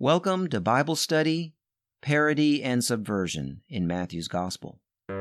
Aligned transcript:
Welcome 0.00 0.46
to 0.50 0.60
Bible 0.60 0.94
Study, 0.94 1.54
Parody, 2.02 2.62
and 2.62 2.84
Subversion 2.84 3.62
in 3.68 3.88
Matthew's 3.88 4.28
Gospel. 4.28 4.78
In 5.08 5.14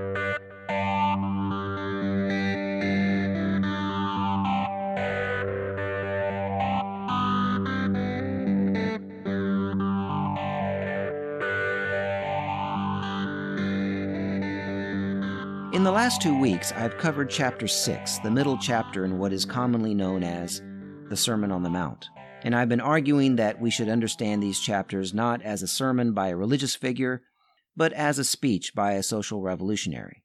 the 15.83 15.91
last 15.91 16.21
two 16.21 16.39
weeks, 16.39 16.71
I've 16.73 16.99
covered 16.99 17.31
chapter 17.31 17.67
6, 17.67 18.19
the 18.19 18.29
middle 18.29 18.59
chapter 18.59 19.05
in 19.05 19.17
what 19.17 19.33
is 19.33 19.43
commonly 19.43 19.95
known 19.95 20.23
as 20.23 20.61
the 21.09 21.17
Sermon 21.17 21.51
on 21.51 21.63
the 21.63 21.69
Mount. 21.71 22.09
And 22.43 22.55
I've 22.55 22.69
been 22.69 22.81
arguing 22.81 23.35
that 23.35 23.59
we 23.59 23.69
should 23.69 23.89
understand 23.89 24.41
these 24.41 24.59
chapters 24.59 25.13
not 25.13 25.41
as 25.41 25.61
a 25.61 25.67
sermon 25.67 26.13
by 26.13 26.29
a 26.29 26.35
religious 26.35 26.75
figure, 26.75 27.23
but 27.75 27.93
as 27.93 28.19
a 28.19 28.23
speech 28.23 28.73
by 28.75 28.93
a 28.93 29.03
social 29.03 29.41
revolutionary. 29.41 30.23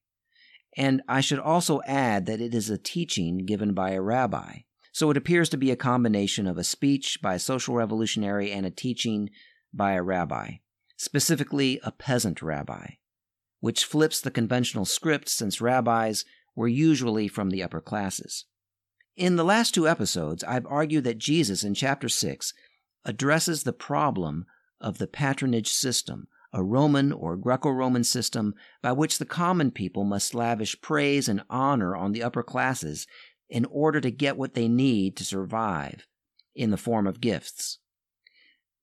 And 0.76 1.02
I 1.08 1.20
should 1.20 1.38
also 1.38 1.80
add 1.86 2.26
that 2.26 2.40
it 2.40 2.54
is 2.54 2.70
a 2.70 2.78
teaching 2.78 3.44
given 3.44 3.74
by 3.74 3.90
a 3.90 4.00
rabbi. 4.00 4.60
So 4.92 5.10
it 5.10 5.16
appears 5.16 5.48
to 5.50 5.56
be 5.56 5.70
a 5.70 5.76
combination 5.76 6.46
of 6.46 6.58
a 6.58 6.64
speech 6.64 7.20
by 7.22 7.34
a 7.34 7.38
social 7.38 7.74
revolutionary 7.74 8.52
and 8.52 8.66
a 8.66 8.70
teaching 8.70 9.30
by 9.72 9.92
a 9.92 10.02
rabbi, 10.02 10.56
specifically 10.96 11.80
a 11.82 11.90
peasant 11.90 12.42
rabbi 12.42 12.86
which 13.62 13.84
flips 13.84 14.20
the 14.20 14.30
conventional 14.30 14.84
script 14.84 15.28
since 15.28 15.60
rabbis 15.60 16.24
were 16.56 16.66
usually 16.66 17.28
from 17.28 17.50
the 17.50 17.62
upper 17.62 17.80
classes. 17.80 18.44
In 19.16 19.36
the 19.36 19.44
last 19.44 19.74
two 19.74 19.86
episodes, 19.86 20.42
I've 20.44 20.66
argued 20.66 21.04
that 21.04 21.18
Jesus 21.18 21.64
in 21.64 21.74
chapter 21.74 22.08
6 22.08 22.54
addresses 23.04 23.62
the 23.62 23.72
problem 23.72 24.46
of 24.80 24.98
the 24.98 25.06
patronage 25.06 25.68
system, 25.68 26.28
a 26.52 26.62
Roman 26.62 27.12
or 27.12 27.36
Greco 27.36 27.70
Roman 27.70 28.04
system 28.04 28.54
by 28.82 28.92
which 28.92 29.18
the 29.18 29.26
common 29.26 29.70
people 29.70 30.04
must 30.04 30.34
lavish 30.34 30.80
praise 30.80 31.28
and 31.28 31.42
honor 31.50 31.94
on 31.94 32.12
the 32.12 32.22
upper 32.22 32.42
classes 32.42 33.06
in 33.50 33.66
order 33.66 34.00
to 34.00 34.10
get 34.10 34.38
what 34.38 34.54
they 34.54 34.66
need 34.66 35.16
to 35.16 35.24
survive 35.24 36.06
in 36.54 36.70
the 36.70 36.78
form 36.78 37.06
of 37.06 37.20
gifts. 37.20 37.78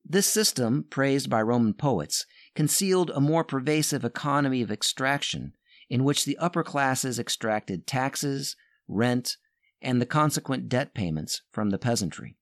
This 0.04 0.26
system, 0.26 0.84
praised 0.88 1.28
by 1.28 1.42
Roman 1.42 1.74
poets, 1.74 2.24
concealed 2.54 3.10
a 3.10 3.20
more 3.20 3.44
pervasive 3.44 4.04
economy 4.04 4.62
of 4.62 4.70
extraction 4.70 5.54
in 5.88 6.04
which 6.04 6.24
the 6.24 6.38
upper 6.38 6.62
classes 6.62 7.18
extracted 7.18 7.86
taxes, 7.86 8.56
rent, 8.88 9.36
and 9.82 10.00
the 10.00 10.06
consequent 10.06 10.68
debt 10.68 10.94
payments 10.94 11.42
from 11.50 11.70
the 11.70 11.78
peasantry. 11.78 12.36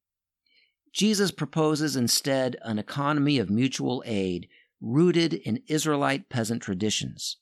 Jesus 0.92 1.30
proposes 1.30 1.96
instead 1.96 2.56
an 2.62 2.78
economy 2.78 3.38
of 3.38 3.50
mutual 3.50 4.02
aid 4.06 4.48
rooted 4.80 5.34
in 5.34 5.62
Israelite 5.66 6.28
peasant 6.28 6.62
traditions. 6.62 7.36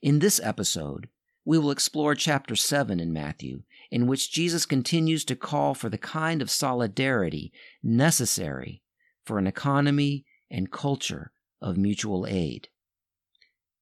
In 0.00 0.18
this 0.18 0.40
episode, 0.42 1.08
we 1.44 1.58
will 1.58 1.70
explore 1.70 2.14
chapter 2.14 2.54
7 2.56 3.00
in 3.00 3.12
Matthew, 3.12 3.62
in 3.90 4.06
which 4.06 4.32
Jesus 4.32 4.64
continues 4.64 5.24
to 5.24 5.36
call 5.36 5.74
for 5.74 5.88
the 5.88 5.98
kind 5.98 6.40
of 6.40 6.50
solidarity 6.50 7.52
necessary 7.82 8.82
for 9.24 9.38
an 9.38 9.46
economy 9.46 10.24
and 10.50 10.70
culture 10.70 11.32
of 11.60 11.76
mutual 11.76 12.26
aid. 12.26 12.68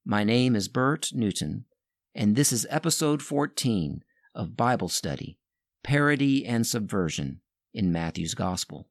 My 0.05 0.25
name 0.25 0.57
is 0.57 0.69
Bert 0.69 1.11
Newton, 1.13 1.67
and 2.15 2.35
this 2.35 2.53
is 2.53 2.67
episode 2.71 3.23
14 3.23 4.03
of 4.35 4.57
Bible 4.57 4.89
Study 4.89 5.39
Parody 5.83 6.45
and 6.47 6.67
Subversion 6.67 7.41
in 7.73 7.93
Matthew's 7.93 8.35
Gospel. 8.35 8.89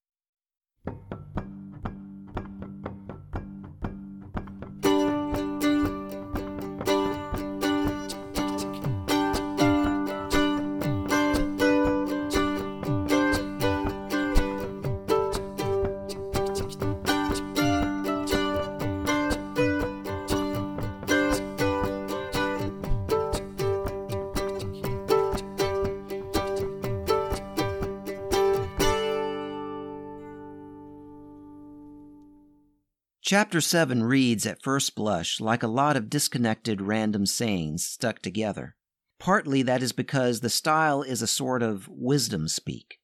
Chapter 33.30 33.62
7 33.62 34.02
reads 34.02 34.48
at 34.48 34.64
first 34.64 34.96
blush 34.96 35.40
like 35.40 35.62
a 35.62 35.68
lot 35.68 35.96
of 35.96 36.10
disconnected 36.10 36.82
random 36.82 37.28
sayings 37.28 37.86
stuck 37.86 38.24
together. 38.24 38.76
Partly 39.20 39.62
that 39.62 39.84
is 39.84 39.92
because 39.92 40.40
the 40.40 40.50
style 40.50 41.04
is 41.04 41.22
a 41.22 41.28
sort 41.28 41.62
of 41.62 41.88
wisdom 41.90 42.48
speak, 42.48 42.98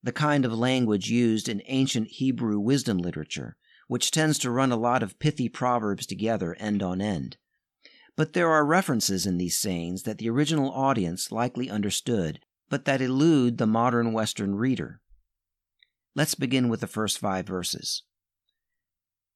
the 0.00 0.12
kind 0.12 0.44
of 0.44 0.52
language 0.52 1.10
used 1.10 1.48
in 1.48 1.60
ancient 1.66 2.06
Hebrew 2.06 2.60
wisdom 2.60 2.98
literature, 2.98 3.56
which 3.88 4.12
tends 4.12 4.38
to 4.38 4.50
run 4.52 4.70
a 4.70 4.76
lot 4.76 5.02
of 5.02 5.18
pithy 5.18 5.48
proverbs 5.48 6.06
together 6.06 6.54
end 6.60 6.80
on 6.80 7.00
end. 7.00 7.36
But 8.14 8.32
there 8.32 8.50
are 8.50 8.64
references 8.64 9.26
in 9.26 9.38
these 9.38 9.58
sayings 9.58 10.04
that 10.04 10.18
the 10.18 10.30
original 10.30 10.70
audience 10.70 11.32
likely 11.32 11.68
understood, 11.68 12.38
but 12.68 12.84
that 12.84 13.02
elude 13.02 13.58
the 13.58 13.66
modern 13.66 14.12
Western 14.12 14.54
reader. 14.54 15.00
Let's 16.14 16.36
begin 16.36 16.68
with 16.68 16.78
the 16.78 16.86
first 16.86 17.18
five 17.18 17.48
verses. 17.48 18.04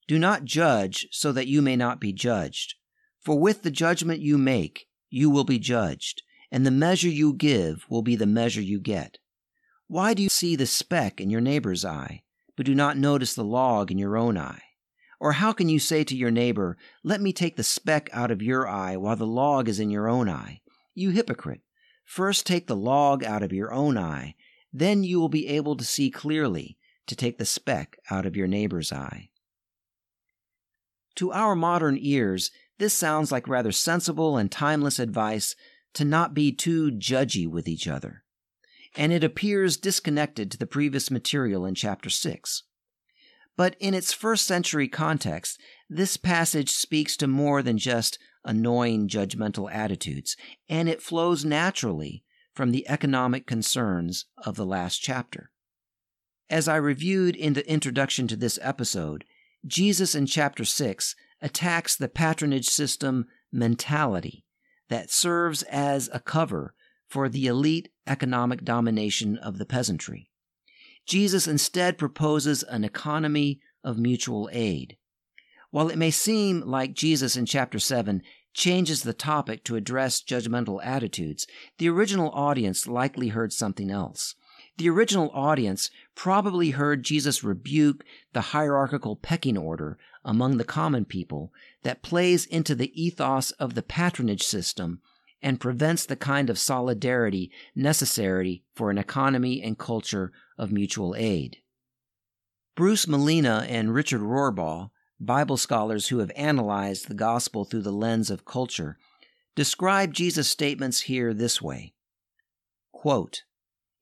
Do 0.08 0.18
not 0.18 0.46
judge 0.46 1.06
so 1.10 1.32
that 1.32 1.48
you 1.48 1.60
may 1.60 1.76
not 1.76 2.00
be 2.00 2.14
judged. 2.14 2.74
For 3.20 3.38
with 3.38 3.62
the 3.62 3.70
judgment 3.70 4.20
you 4.20 4.38
make, 4.38 4.88
you 5.10 5.28
will 5.28 5.44
be 5.44 5.58
judged, 5.58 6.22
and 6.50 6.64
the 6.64 6.70
measure 6.70 7.10
you 7.10 7.34
give 7.34 7.84
will 7.90 8.00
be 8.00 8.16
the 8.16 8.26
measure 8.26 8.62
you 8.62 8.80
get. 8.80 9.18
Why 9.86 10.14
do 10.14 10.22
you 10.22 10.30
see 10.30 10.56
the 10.56 10.64
speck 10.64 11.20
in 11.20 11.28
your 11.28 11.42
neighbor's 11.42 11.84
eye, 11.84 12.22
but 12.56 12.64
do 12.64 12.74
not 12.74 12.96
notice 12.96 13.34
the 13.34 13.44
log 13.44 13.90
in 13.90 13.98
your 13.98 14.16
own 14.16 14.38
eye? 14.38 14.62
Or 15.20 15.32
how 15.32 15.52
can 15.52 15.68
you 15.68 15.78
say 15.78 16.04
to 16.04 16.16
your 16.16 16.30
neighbor, 16.30 16.78
Let 17.04 17.20
me 17.20 17.34
take 17.34 17.56
the 17.56 17.62
speck 17.62 18.08
out 18.12 18.30
of 18.30 18.40
your 18.40 18.66
eye 18.66 18.96
while 18.96 19.16
the 19.16 19.26
log 19.26 19.68
is 19.68 19.78
in 19.78 19.90
your 19.90 20.08
own 20.08 20.30
eye? 20.30 20.62
You 20.94 21.10
hypocrite! 21.10 21.60
First 22.06 22.46
take 22.46 22.66
the 22.66 22.76
log 22.76 23.22
out 23.24 23.42
of 23.42 23.52
your 23.52 23.74
own 23.74 23.98
eye, 23.98 24.36
then 24.72 25.04
you 25.04 25.20
will 25.20 25.28
be 25.28 25.48
able 25.48 25.76
to 25.76 25.84
see 25.84 26.10
clearly 26.10 26.78
to 27.08 27.14
take 27.14 27.36
the 27.36 27.44
speck 27.44 27.98
out 28.10 28.24
of 28.24 28.36
your 28.36 28.46
neighbor's 28.46 28.90
eye. 28.90 29.27
To 31.18 31.32
our 31.32 31.56
modern 31.56 31.98
ears, 32.00 32.52
this 32.78 32.94
sounds 32.94 33.32
like 33.32 33.48
rather 33.48 33.72
sensible 33.72 34.36
and 34.36 34.52
timeless 34.52 35.00
advice 35.00 35.56
to 35.94 36.04
not 36.04 36.32
be 36.32 36.52
too 36.52 36.92
judgy 36.92 37.44
with 37.44 37.66
each 37.66 37.88
other. 37.88 38.22
And 38.94 39.12
it 39.12 39.24
appears 39.24 39.76
disconnected 39.76 40.48
to 40.52 40.58
the 40.58 40.64
previous 40.64 41.10
material 41.10 41.66
in 41.66 41.74
chapter 41.74 42.08
6. 42.08 42.62
But 43.56 43.74
in 43.80 43.94
its 43.94 44.12
first 44.12 44.46
century 44.46 44.86
context, 44.86 45.60
this 45.90 46.16
passage 46.16 46.70
speaks 46.70 47.16
to 47.16 47.26
more 47.26 47.64
than 47.64 47.78
just 47.78 48.20
annoying 48.44 49.08
judgmental 49.08 49.68
attitudes, 49.74 50.36
and 50.68 50.88
it 50.88 51.02
flows 51.02 51.44
naturally 51.44 52.22
from 52.54 52.70
the 52.70 52.88
economic 52.88 53.44
concerns 53.44 54.26
of 54.46 54.54
the 54.54 54.64
last 54.64 54.98
chapter. 54.98 55.50
As 56.48 56.68
I 56.68 56.76
reviewed 56.76 57.34
in 57.34 57.54
the 57.54 57.68
introduction 57.68 58.28
to 58.28 58.36
this 58.36 58.60
episode, 58.62 59.24
Jesus 59.68 60.14
in 60.14 60.26
chapter 60.26 60.64
6 60.64 61.14
attacks 61.42 61.94
the 61.94 62.08
patronage 62.08 62.68
system 62.68 63.26
mentality 63.52 64.44
that 64.88 65.10
serves 65.10 65.62
as 65.64 66.08
a 66.12 66.20
cover 66.20 66.74
for 67.06 67.28
the 67.28 67.46
elite 67.46 67.90
economic 68.06 68.64
domination 68.64 69.36
of 69.38 69.58
the 69.58 69.66
peasantry. 69.66 70.30
Jesus 71.06 71.46
instead 71.46 71.98
proposes 71.98 72.62
an 72.62 72.84
economy 72.84 73.60
of 73.84 73.98
mutual 73.98 74.48
aid. 74.52 74.96
While 75.70 75.90
it 75.90 75.98
may 75.98 76.10
seem 76.10 76.62
like 76.62 76.94
Jesus 76.94 77.36
in 77.36 77.46
chapter 77.46 77.78
7 77.78 78.22
changes 78.54 79.02
the 79.02 79.12
topic 79.12 79.64
to 79.64 79.76
address 79.76 80.22
judgmental 80.22 80.80
attitudes, 80.82 81.46
the 81.78 81.88
original 81.88 82.30
audience 82.30 82.86
likely 82.86 83.28
heard 83.28 83.52
something 83.52 83.90
else. 83.90 84.34
The 84.78 84.88
original 84.88 85.30
audience 85.34 85.90
probably 86.18 86.70
heard 86.70 87.04
Jesus 87.04 87.44
rebuke 87.44 88.04
the 88.32 88.40
hierarchical 88.40 89.14
pecking 89.14 89.56
order 89.56 89.96
among 90.24 90.56
the 90.56 90.64
common 90.64 91.04
people 91.04 91.52
that 91.84 92.02
plays 92.02 92.44
into 92.44 92.74
the 92.74 92.90
ethos 93.00 93.52
of 93.52 93.76
the 93.76 93.84
patronage 93.84 94.42
system 94.42 95.00
and 95.40 95.60
prevents 95.60 96.04
the 96.04 96.16
kind 96.16 96.50
of 96.50 96.58
solidarity 96.58 97.52
necessary 97.76 98.64
for 98.74 98.90
an 98.90 98.98
economy 98.98 99.62
and 99.62 99.78
culture 99.78 100.32
of 100.58 100.72
mutual 100.72 101.14
aid. 101.16 101.58
Bruce 102.74 103.06
Malina 103.06 103.64
and 103.68 103.94
Richard 103.94 104.20
Rohrbaugh, 104.20 104.90
Bible 105.20 105.56
scholars 105.56 106.08
who 106.08 106.18
have 106.18 106.32
analyzed 106.34 107.06
the 107.06 107.14
gospel 107.14 107.64
through 107.64 107.82
the 107.82 107.92
lens 107.92 108.28
of 108.28 108.44
culture, 108.44 108.98
describe 109.54 110.14
Jesus' 110.14 110.48
statements 110.48 111.02
here 111.02 111.32
this 111.32 111.62
way 111.62 111.94
Quote, 112.90 113.44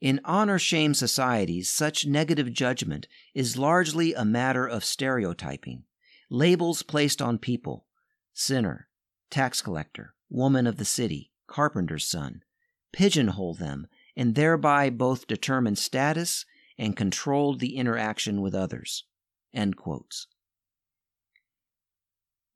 In 0.07 0.21
honor 0.25 0.57
shame 0.57 0.95
societies, 0.95 1.69
such 1.69 2.07
negative 2.07 2.53
judgment 2.53 3.09
is 3.35 3.59
largely 3.59 4.15
a 4.15 4.25
matter 4.25 4.65
of 4.65 4.85
stereotyping. 4.85 5.83
Labels 6.31 6.85
placed 6.85 7.21
on 7.21 7.39
people 7.39 7.89
sinner, 8.33 8.87
tax 9.31 9.61
collector, 9.61 10.15
woman 10.31 10.69
of 10.69 10.77
the 10.77 10.85
city, 10.85 11.33
carpenter's 11.49 12.07
son 12.07 12.45
pigeonhole 12.93 13.55
them 13.55 13.89
and 14.17 14.37
thereby 14.37 14.91
both 14.91 15.27
determine 15.27 15.75
status 15.75 16.47
and 16.79 16.97
control 16.97 17.57
the 17.57 17.75
interaction 17.75 18.41
with 18.41 18.55
others. 18.55 19.07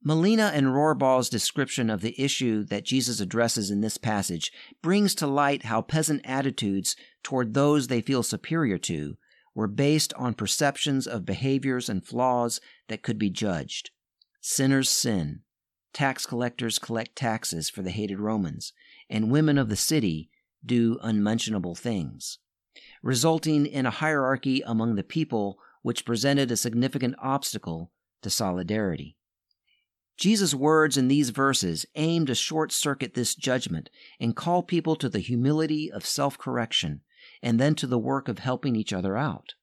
Malina 0.03 0.51
and 0.51 0.67
Rohrbaugh's 0.67 1.29
description 1.29 1.91
of 1.91 2.01
the 2.01 2.19
issue 2.19 2.63
that 2.65 2.85
Jesus 2.85 3.19
addresses 3.19 3.69
in 3.69 3.81
this 3.81 3.97
passage 3.97 4.51
brings 4.81 5.13
to 5.15 5.27
light 5.27 5.65
how 5.65 5.83
peasant 5.83 6.21
attitudes 6.23 6.95
toward 7.21 7.53
those 7.53 7.87
they 7.87 8.01
feel 8.01 8.23
superior 8.23 8.79
to 8.79 9.17
were 9.53 9.67
based 9.67 10.11
on 10.15 10.33
perceptions 10.33 11.05
of 11.05 11.25
behaviors 11.25 11.87
and 11.87 12.03
flaws 12.03 12.59
that 12.87 13.03
could 13.03 13.19
be 13.19 13.29
judged. 13.29 13.91
Sinners 14.39 14.89
sin, 14.89 15.41
tax 15.93 16.25
collectors 16.25 16.79
collect 16.79 17.15
taxes 17.15 17.69
for 17.69 17.83
the 17.83 17.91
hated 17.91 18.19
Romans, 18.19 18.73
and 19.07 19.29
women 19.29 19.59
of 19.59 19.69
the 19.69 19.75
city 19.75 20.31
do 20.65 20.97
unmentionable 21.03 21.75
things, 21.75 22.39
resulting 23.03 23.67
in 23.67 23.85
a 23.85 23.91
hierarchy 23.91 24.63
among 24.65 24.95
the 24.95 25.03
people 25.03 25.59
which 25.83 26.05
presented 26.05 26.49
a 26.49 26.57
significant 26.57 27.13
obstacle 27.21 27.91
to 28.23 28.31
solidarity. 28.31 29.15
Jesus' 30.21 30.53
words 30.53 30.97
in 30.97 31.07
these 31.07 31.31
verses 31.31 31.83
aim 31.95 32.27
to 32.27 32.35
short 32.35 32.71
circuit 32.71 33.15
this 33.15 33.33
judgment 33.33 33.89
and 34.19 34.35
call 34.35 34.61
people 34.61 34.95
to 34.97 35.09
the 35.09 35.17
humility 35.17 35.91
of 35.91 36.05
self 36.05 36.37
correction 36.37 37.01
and 37.41 37.59
then 37.59 37.73
to 37.73 37.87
the 37.87 37.97
work 37.97 38.27
of 38.27 38.37
helping 38.37 38.75
each 38.75 38.93
other 38.93 39.17
out. 39.17 39.55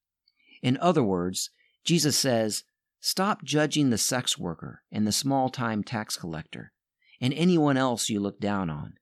In 0.60 0.76
other 0.78 1.04
words, 1.04 1.50
Jesus 1.84 2.18
says, 2.18 2.64
Stop 2.98 3.44
judging 3.44 3.90
the 3.90 3.98
sex 3.98 4.36
worker 4.36 4.82
and 4.90 5.06
the 5.06 5.12
small 5.12 5.48
time 5.48 5.84
tax 5.84 6.16
collector 6.16 6.72
and 7.20 7.32
anyone 7.34 7.76
else 7.76 8.08
you 8.08 8.18
look 8.18 8.40
down 8.40 8.68
on. 8.68 8.94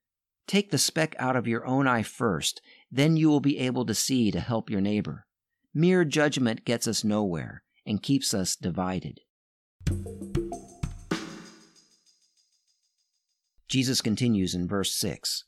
Take 0.47 0.71
the 0.71 0.77
speck 0.77 1.17
out 1.19 1.37
of 1.37 1.49
your 1.49 1.67
own 1.67 1.87
eye 1.87 2.03
first, 2.03 2.61
then 2.93 3.17
you 3.17 3.31
will 3.31 3.41
be 3.41 3.59
able 3.61 3.87
to 3.87 3.95
see 3.95 4.31
to 4.31 4.41
help 4.41 4.69
your 4.69 4.83
neighbor. 4.83 5.27
Mere 5.73 6.05
judgment 6.05 6.67
gets 6.67 6.87
us 6.87 7.03
nowhere 7.03 7.63
and 7.87 8.03
keeps 8.03 8.35
us 8.35 8.57
divided. 8.57 9.21
Jesus 13.69 14.01
continues 14.01 14.55
in 14.55 14.69
verse 14.69 14.95
6 14.95 15.45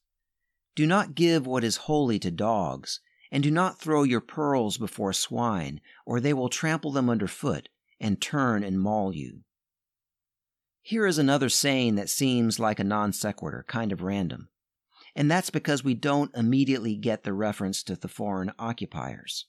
Do 0.75 0.87
not 0.87 1.15
give 1.15 1.47
what 1.47 1.65
is 1.65 1.76
holy 1.76 2.19
to 2.20 2.31
dogs, 2.31 3.00
and 3.31 3.43
do 3.43 3.50
not 3.50 3.81
throw 3.81 4.03
your 4.03 4.20
pearls 4.20 4.79
before 4.79 5.12
swine, 5.12 5.81
or 6.06 6.20
they 6.20 6.32
will 6.32 6.49
trample 6.49 6.93
them 6.93 7.11
underfoot 7.11 7.69
and 8.00 8.20
turn 8.20 8.62
and 8.65 8.81
maul 8.81 9.15
you. 9.15 9.41
Here 10.82 11.06
is 11.06 11.19
another 11.19 11.49
saying 11.49 11.97
that 11.97 12.09
seems 12.09 12.59
like 12.59 12.79
a 12.79 12.85
non 12.85 13.12
sequitur, 13.12 13.65
kind 13.69 13.93
of 13.93 14.03
random 14.03 14.49
and 15.19 15.29
that's 15.29 15.50
because 15.50 15.82
we 15.82 15.94
don't 15.94 16.35
immediately 16.37 16.94
get 16.94 17.25
the 17.25 17.32
reference 17.32 17.82
to 17.82 17.97
the 17.97 18.06
foreign 18.06 18.53
occupiers. 18.56 19.47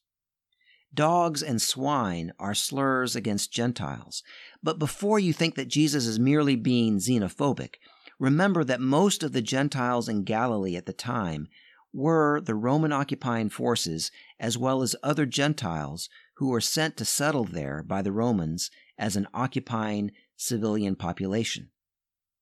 Dogs 0.91 1.43
and 1.43 1.61
swine 1.61 2.33
are 2.39 2.55
slurs 2.55 3.15
against 3.15 3.53
Gentiles, 3.53 4.23
but 4.63 4.79
before 4.79 5.19
you 5.19 5.31
think 5.31 5.53
that 5.53 5.67
Jesus 5.67 6.07
is 6.07 6.17
merely 6.17 6.55
being 6.55 6.97
xenophobic, 6.97 7.75
remember 8.19 8.63
that 8.63 8.81
most 8.81 9.23
of 9.23 9.31
the 9.31 9.41
Gentiles 9.41 10.09
in 10.09 10.23
Galilee 10.23 10.75
at 10.75 10.85
the 10.85 10.93
time 10.93 11.47
were 11.91 12.39
the 12.41 12.55
Roman 12.55 12.91
occupying 12.91 13.49
forces 13.49 14.11
as 14.39 14.57
well 14.57 14.81
as 14.81 14.95
other 15.01 15.25
Gentiles 15.25 16.09
who 16.35 16.49
were 16.49 16.61
sent 16.61 16.97
to 16.97 17.05
settle 17.05 17.45
there 17.45 17.81
by 17.81 18.01
the 18.01 18.11
Romans 18.11 18.69
as 18.97 19.15
an 19.15 19.27
occupying 19.33 20.11
civilian 20.35 20.95
population. 20.95 21.69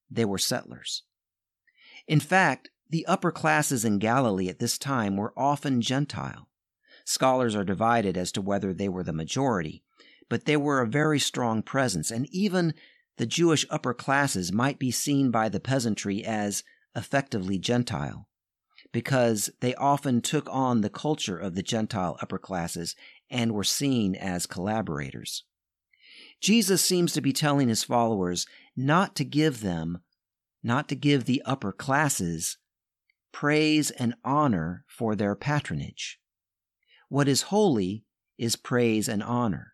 They 0.10 0.26
were 0.26 0.38
settlers. 0.38 1.04
In 2.08 2.20
fact, 2.20 2.70
the 2.90 3.06
upper 3.06 3.32
classes 3.32 3.84
in 3.84 4.00
Galilee 4.00 4.50
at 4.50 4.60
this 4.60 4.78
time 4.78 5.18
were 5.18 5.34
often 5.38 5.82
Gentile. 5.82 6.48
Scholars 7.06 7.56
are 7.56 7.64
divided 7.64 8.18
as 8.18 8.32
to 8.34 8.42
whether 8.42 8.74
they 8.74 8.90
were 8.90 9.04
the 9.04 9.14
majority, 9.14 9.84
but 10.30 10.46
they 10.46 10.58
were 10.58 10.82
a 10.82 10.88
very 10.88 11.20
strong 11.20 11.62
presence, 11.62 12.12
and 12.12 12.28
even 12.32 12.74
the 13.18 13.26
Jewish 13.26 13.66
upper 13.70 13.94
classes 13.94 14.52
might 14.52 14.80
be 14.80 14.92
seen 14.92 15.32
by 15.32 15.50
the 15.50 15.60
peasantry 15.60 16.24
as 16.24 16.64
effectively 16.96 17.58
Gentile, 17.60 18.28
because 18.92 19.50
they 19.60 19.76
often 19.76 20.22
took 20.22 20.48
on 20.52 20.82
the 20.82 20.90
culture 20.90 21.38
of 21.38 21.56
the 21.56 21.64
Gentile 21.64 22.18
upper 22.22 22.38
classes 22.38 22.96
and 23.30 23.52
were 23.52 23.64
seen 23.64 24.16
as 24.16 24.46
collaborators. 24.46 25.44
Jesus 26.40 26.84
seems 26.84 27.14
to 27.14 27.22
be 27.22 27.34
telling 27.34 27.68
his 27.68 27.84
followers 27.84 28.46
not 28.76 29.16
to 29.16 29.26
give 29.26 29.62
them, 29.62 30.00
not 30.64 30.88
to 30.90 30.96
give 30.96 31.26
the 31.26 31.42
upper 31.46 31.72
classes 31.72 32.58
praise 33.32 33.92
and 33.92 34.16
honor 34.24 34.86
for 34.88 35.16
their 35.16 35.36
patronage. 35.36 36.20
What 37.10 37.28
is 37.28 37.44
holy 37.44 38.06
is 38.38 38.56
praise 38.56 39.08
and 39.08 39.24
honor. 39.24 39.74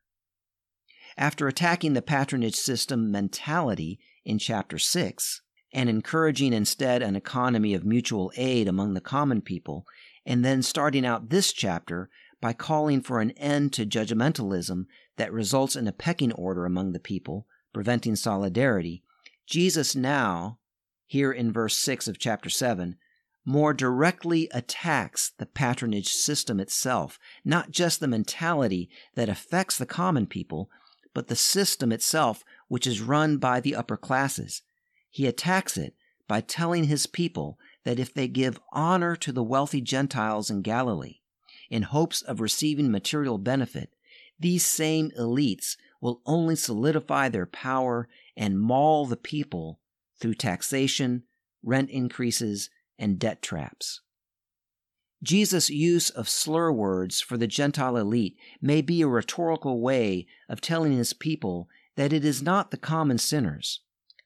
After 1.18 1.48
attacking 1.48 1.94
the 1.94 2.02
patronage 2.02 2.56
system 2.56 3.12
mentality 3.12 4.00
in 4.26 4.40
chapter 4.40 4.80
6 4.80 5.42
and 5.72 5.90
encouraging 5.90 6.54
instead 6.54 7.02
an 7.02 7.16
economy 7.16 7.74
of 7.74 7.86
mutual 7.86 8.32
aid 8.36 8.68
among 8.68 8.94
the 8.94 9.02
common 9.02 9.42
people, 9.42 9.86
and 10.26 10.44
then 10.44 10.62
starting 10.62 11.06
out 11.06 11.30
this 11.30 11.52
chapter 11.52 12.10
by 12.42 12.54
calling 12.54 13.02
for 13.02 13.20
an 13.20 13.32
end 13.32 13.74
to 13.74 13.86
judgmentalism 13.86 14.86
that 15.18 15.32
results 15.32 15.76
in 15.76 15.88
a 15.88 15.92
pecking 15.92 16.32
order 16.34 16.66
among 16.66 16.92
the 16.92 17.00
people, 17.00 17.48
preventing 17.74 18.16
solidarity, 18.16 19.04
Jesus 19.46 19.96
now, 19.96 20.60
here 21.06 21.32
in 21.32 21.52
verse 21.52 21.78
6 21.78 22.08
of 22.08 22.18
chapter 22.18 22.50
7, 22.50 22.98
more 23.46 23.74
directly 23.74 24.48
attacks 24.54 25.32
the 25.38 25.46
patronage 25.46 26.08
system 26.08 26.60
itself, 26.60 27.20
not 27.44 27.72
just 27.72 28.00
the 28.00 28.08
mentality 28.08 28.90
that 29.16 29.30
affects 29.30 29.78
the 29.78 29.86
common 29.86 30.26
people, 30.26 30.70
but 31.14 31.28
the 31.28 31.36
system 31.36 31.92
itself, 31.92 32.44
which 32.68 32.88
is 32.88 33.02
run 33.02 33.38
by 33.38 33.60
the 33.60 33.76
upper 33.76 33.98
classes. 33.98 34.62
He 35.10 35.28
attacks 35.28 35.78
it 35.78 35.96
by 36.28 36.42
telling 36.42 36.86
his 36.86 37.06
people 37.06 37.60
that 37.84 38.00
if 38.00 38.14
they 38.14 38.28
give 38.28 38.60
honor 38.72 39.16
to 39.18 39.32
the 39.32 39.44
wealthy 39.44 39.82
Gentiles 39.82 40.50
in 40.50 40.62
Galilee, 40.62 41.20
in 41.70 41.84
hopes 41.84 42.22
of 42.22 42.42
receiving 42.42 42.92
material 42.92 43.38
benefit, 43.38 43.94
these 44.40 44.66
same 44.66 45.12
elites 45.12 45.78
will 46.02 46.22
only 46.26 46.56
solidify 46.56 47.30
their 47.30 47.46
power 47.46 48.08
and 48.36 48.60
maul 48.60 49.06
the 49.06 49.18
people 49.18 49.80
through 50.20 50.34
taxation, 50.34 51.24
rent 51.62 51.90
increases, 51.90 52.70
and 52.98 53.20
debt 53.20 53.42
traps. 53.42 54.02
Jesus' 55.24 55.70
use 55.70 56.10
of 56.10 56.28
slur 56.28 56.70
words 56.70 57.22
for 57.22 57.38
the 57.38 57.48
Gentile 57.48 57.96
elite 57.96 58.38
may 58.62 58.82
be 58.82 59.02
a 59.02 59.08
rhetorical 59.08 59.80
way 59.80 60.28
of 60.50 60.60
telling 60.60 60.92
his 60.92 61.14
people 61.14 61.70
that 61.96 62.12
it 62.12 62.26
is 62.26 62.44
not 62.44 62.72
the 62.72 62.78
common 62.78 63.18
sinners, 63.18 63.80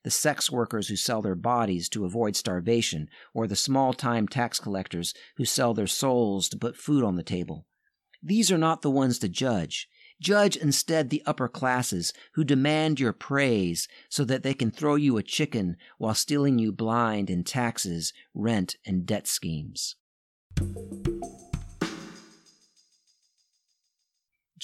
the 0.03 0.09
sex 0.09 0.51
workers 0.51 0.87
who 0.87 0.95
sell 0.95 1.21
their 1.21 1.35
bodies 1.35 1.87
to 1.89 2.03
avoid 2.03 2.35
starvation, 2.35 3.09
or 3.31 3.45
the 3.45 3.55
small 3.55 3.93
time 3.93 4.27
tax 4.27 4.59
collectors 4.59 5.13
who 5.35 5.45
sell 5.45 5.75
their 5.75 5.85
souls 5.85 6.49
to 6.49 6.57
put 6.57 6.75
food 6.75 7.03
on 7.03 7.15
the 7.15 7.21
table. 7.21 7.67
These 8.23 8.51
are 8.51 8.57
not 8.57 8.81
the 8.81 8.89
ones 8.89 9.19
to 9.19 9.29
judge. 9.29 9.87
Judge 10.19 10.57
instead 10.57 11.11
the 11.11 11.21
upper 11.27 11.47
classes 11.47 12.11
who 12.33 12.43
demand 12.43 12.99
your 12.99 13.13
praise 13.13 13.87
so 14.09 14.25
that 14.25 14.41
they 14.41 14.55
can 14.55 14.71
throw 14.71 14.95
you 14.95 15.17
a 15.17 15.23
chicken 15.23 15.77
while 15.99 16.15
stealing 16.15 16.57
you 16.57 16.71
blind 16.71 17.29
in 17.29 17.43
taxes, 17.43 18.13
rent, 18.33 18.77
and 18.83 19.05
debt 19.05 19.27
schemes. 19.27 19.95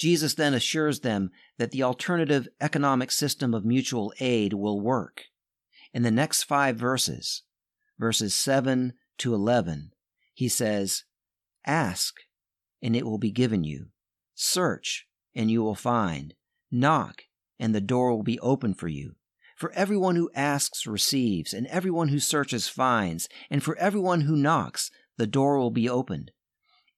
Jesus 0.04 0.34
then 0.34 0.52
assures 0.54 1.00
them 1.00 1.30
that 1.56 1.70
the 1.70 1.82
alternative 1.82 2.48
economic 2.60 3.10
system 3.10 3.54
of 3.54 3.64
mutual 3.64 4.12
aid 4.20 4.52
will 4.52 4.80
work. 4.80 5.24
In 5.94 6.02
the 6.02 6.10
next 6.10 6.42
five 6.42 6.76
verses, 6.76 7.42
verses 7.98 8.34
7 8.34 8.92
to 9.18 9.34
11, 9.34 9.92
he 10.34 10.48
says, 10.48 11.04
Ask, 11.64 12.16
and 12.82 12.94
it 12.94 13.06
will 13.06 13.16
be 13.16 13.30
given 13.30 13.64
you. 13.64 13.86
Search, 14.34 15.06
and 15.34 15.50
you 15.50 15.62
will 15.62 15.74
find. 15.74 16.34
Knock, 16.70 17.22
and 17.58 17.74
the 17.74 17.80
door 17.80 18.10
will 18.10 18.24
be 18.24 18.40
open 18.40 18.74
for 18.74 18.88
you. 18.88 19.14
For 19.56 19.72
everyone 19.72 20.16
who 20.16 20.30
asks 20.34 20.86
receives, 20.86 21.54
and 21.54 21.68
everyone 21.68 22.08
who 22.08 22.18
searches 22.18 22.68
finds, 22.68 23.28
and 23.48 23.62
for 23.62 23.76
everyone 23.76 24.22
who 24.22 24.36
knocks, 24.36 24.90
the 25.16 25.26
door 25.26 25.58
will 25.58 25.70
be 25.70 25.88
opened. 25.88 26.30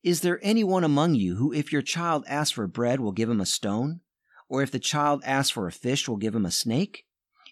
Is 0.03 0.21
there 0.21 0.39
anyone 0.43 0.85
among 0.85 1.15
you 1.15 1.37
who, 1.37 1.53
if 1.53 1.73
your 1.73 1.83
child 1.83 2.25
asks 2.29 2.53
for 2.53 2.67
bread, 2.67 3.01
will 3.01 3.13
give 3.13 3.29
him 3.29 3.41
a 3.41 3.47
stone? 3.47 4.01
Or 4.49 4.63
if 4.63 4.71
the 4.71 4.79
child 4.79 5.23
asks 5.25 5.51
for 5.51 5.67
a 5.67 5.73
fish, 5.73 6.09
will 6.09 6.17
give 6.17 6.35
him 6.35 6.47
a 6.47 6.51
snake? 6.51 7.05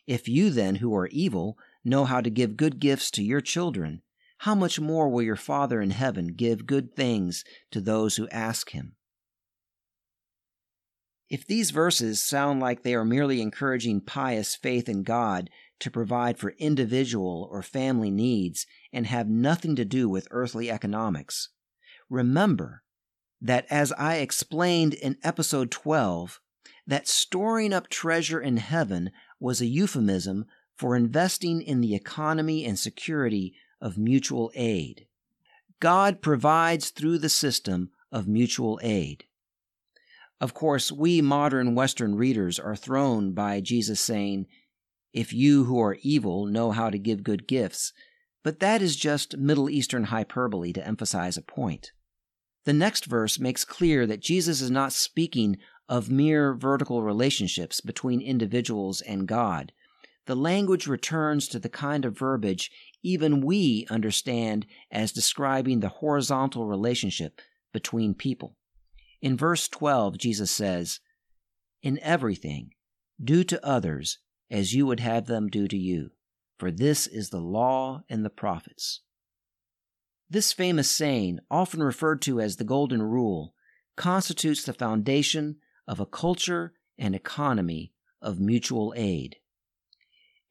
If 0.06 0.28
you 0.28 0.50
then, 0.50 0.76
who 0.76 0.94
are 0.94 1.08
evil, 1.08 1.58
know 1.84 2.04
how 2.04 2.20
to 2.20 2.30
give 2.30 2.56
good 2.56 2.78
gifts 2.78 3.10
to 3.12 3.22
your 3.22 3.40
children, 3.40 4.02
how 4.38 4.54
much 4.54 4.78
more 4.78 5.08
will 5.08 5.22
your 5.22 5.36
Father 5.36 5.80
in 5.80 5.90
heaven 5.90 6.28
give 6.28 6.66
good 6.66 6.94
things 6.94 7.44
to 7.70 7.80
those 7.80 8.16
who 8.16 8.28
ask 8.28 8.70
him? 8.70 8.94
If 11.30 11.46
these 11.46 11.70
verses 11.70 12.22
sound 12.22 12.60
like 12.60 12.82
they 12.82 12.94
are 12.94 13.04
merely 13.04 13.40
encouraging 13.40 14.02
pious 14.02 14.54
faith 14.54 14.88
in 14.88 15.02
God 15.02 15.48
to 15.80 15.90
provide 15.90 16.38
for 16.38 16.54
individual 16.58 17.48
or 17.50 17.62
family 17.62 18.10
needs 18.10 18.66
and 18.92 19.06
have 19.06 19.28
nothing 19.28 19.76
to 19.76 19.84
do 19.84 20.08
with 20.08 20.28
earthly 20.30 20.70
economics, 20.70 21.50
remember 22.08 22.82
that 23.40 23.66
as 23.70 23.92
I 23.92 24.16
explained 24.16 24.94
in 24.94 25.18
episode 25.22 25.70
12, 25.70 26.40
that 26.86 27.08
storing 27.08 27.72
up 27.72 27.88
treasure 27.88 28.40
in 28.40 28.56
heaven 28.58 29.10
was 29.38 29.60
a 29.60 29.66
euphemism 29.66 30.46
for 30.76 30.96
investing 30.96 31.60
in 31.60 31.80
the 31.80 31.94
economy 31.94 32.64
and 32.64 32.78
security 32.78 33.54
of 33.80 33.98
mutual 33.98 34.50
aid. 34.54 35.06
God 35.80 36.22
provides 36.22 36.90
through 36.90 37.18
the 37.18 37.28
system 37.28 37.90
of 38.10 38.26
mutual 38.26 38.80
aid. 38.82 39.24
Of 40.40 40.54
course, 40.54 40.90
we 40.90 41.20
modern 41.20 41.74
Western 41.74 42.14
readers 42.14 42.58
are 42.58 42.76
thrown 42.76 43.32
by 43.32 43.60
Jesus 43.60 44.00
saying, 44.00 44.46
If 45.14 45.32
you 45.32 45.64
who 45.64 45.80
are 45.80 45.96
evil 46.02 46.44
know 46.44 46.72
how 46.72 46.90
to 46.90 46.98
give 46.98 47.22
good 47.22 47.46
gifts, 47.46 47.92
but 48.42 48.58
that 48.58 48.82
is 48.82 48.96
just 48.96 49.38
Middle 49.38 49.70
Eastern 49.70 50.04
hyperbole 50.04 50.72
to 50.72 50.86
emphasize 50.86 51.36
a 51.36 51.42
point. 51.42 51.92
The 52.64 52.72
next 52.72 53.06
verse 53.06 53.38
makes 53.38 53.64
clear 53.64 54.06
that 54.06 54.20
Jesus 54.20 54.60
is 54.60 54.72
not 54.72 54.92
speaking 54.92 55.58
of 55.88 56.10
mere 56.10 56.52
vertical 56.52 57.02
relationships 57.02 57.80
between 57.80 58.20
individuals 58.20 59.02
and 59.02 59.28
God. 59.28 59.70
The 60.26 60.34
language 60.34 60.88
returns 60.88 61.46
to 61.48 61.60
the 61.60 61.68
kind 61.68 62.04
of 62.04 62.18
verbiage 62.18 62.72
even 63.04 63.44
we 63.44 63.86
understand 63.88 64.66
as 64.90 65.12
describing 65.12 65.78
the 65.78 65.88
horizontal 65.88 66.66
relationship 66.66 67.40
between 67.72 68.14
people. 68.14 68.56
In 69.22 69.36
verse 69.36 69.68
12, 69.68 70.18
Jesus 70.18 70.50
says, 70.50 70.98
In 71.82 72.00
everything, 72.00 72.70
do 73.22 73.44
to 73.44 73.64
others 73.64 74.18
as 74.54 74.72
you 74.72 74.86
would 74.86 75.00
have 75.00 75.26
them 75.26 75.48
do 75.48 75.66
to 75.66 75.76
you, 75.76 76.12
for 76.58 76.70
this 76.70 77.08
is 77.08 77.30
the 77.30 77.40
law 77.40 78.04
and 78.08 78.24
the 78.24 78.30
prophets. 78.30 79.00
This 80.30 80.52
famous 80.52 80.88
saying, 80.88 81.40
often 81.50 81.82
referred 81.82 82.22
to 82.22 82.40
as 82.40 82.54
the 82.54 82.62
Golden 82.62 83.02
Rule, 83.02 83.52
constitutes 83.96 84.62
the 84.62 84.72
foundation 84.72 85.56
of 85.88 85.98
a 85.98 86.06
culture 86.06 86.72
and 86.96 87.16
economy 87.16 87.92
of 88.22 88.38
mutual 88.38 88.94
aid. 88.96 89.36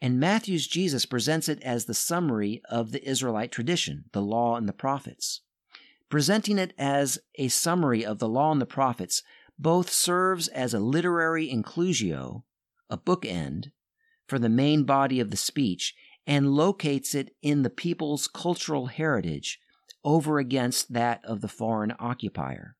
And 0.01 0.19
Matthew's 0.19 0.67
Jesus 0.67 1.05
presents 1.05 1.47
it 1.47 1.63
as 1.63 1.85
the 1.85 1.93
summary 1.93 2.61
of 2.69 2.91
the 2.91 3.09
Israelite 3.09 3.53
tradition, 3.53 4.03
the 4.11 4.21
law 4.21 4.57
and 4.57 4.67
the 4.67 4.73
prophets. 4.73 5.39
Presenting 6.09 6.57
it 6.57 6.73
as 6.77 7.19
a 7.35 7.47
summary 7.47 8.05
of 8.05 8.19
the 8.19 8.27
law 8.27 8.51
and 8.51 8.59
the 8.59 8.65
prophets 8.65 9.23
both 9.57 9.89
serves 9.89 10.49
as 10.49 10.73
a 10.73 10.79
literary 10.79 11.49
inclusio, 11.49 12.43
a 12.89 12.97
bookend, 12.97 13.71
for 14.27 14.39
the 14.39 14.49
main 14.49 14.83
body 14.83 15.19
of 15.19 15.31
the 15.31 15.37
speech 15.37 15.95
and 16.25 16.53
locates 16.53 17.13
it 17.13 17.35
in 17.41 17.63
the 17.63 17.69
people's 17.69 18.27
cultural 18.27 18.87
heritage 18.87 19.59
over 20.03 20.39
against 20.39 20.93
that 20.93 21.23
of 21.23 21.41
the 21.41 21.47
foreign 21.47 21.93
occupier. 21.99 22.75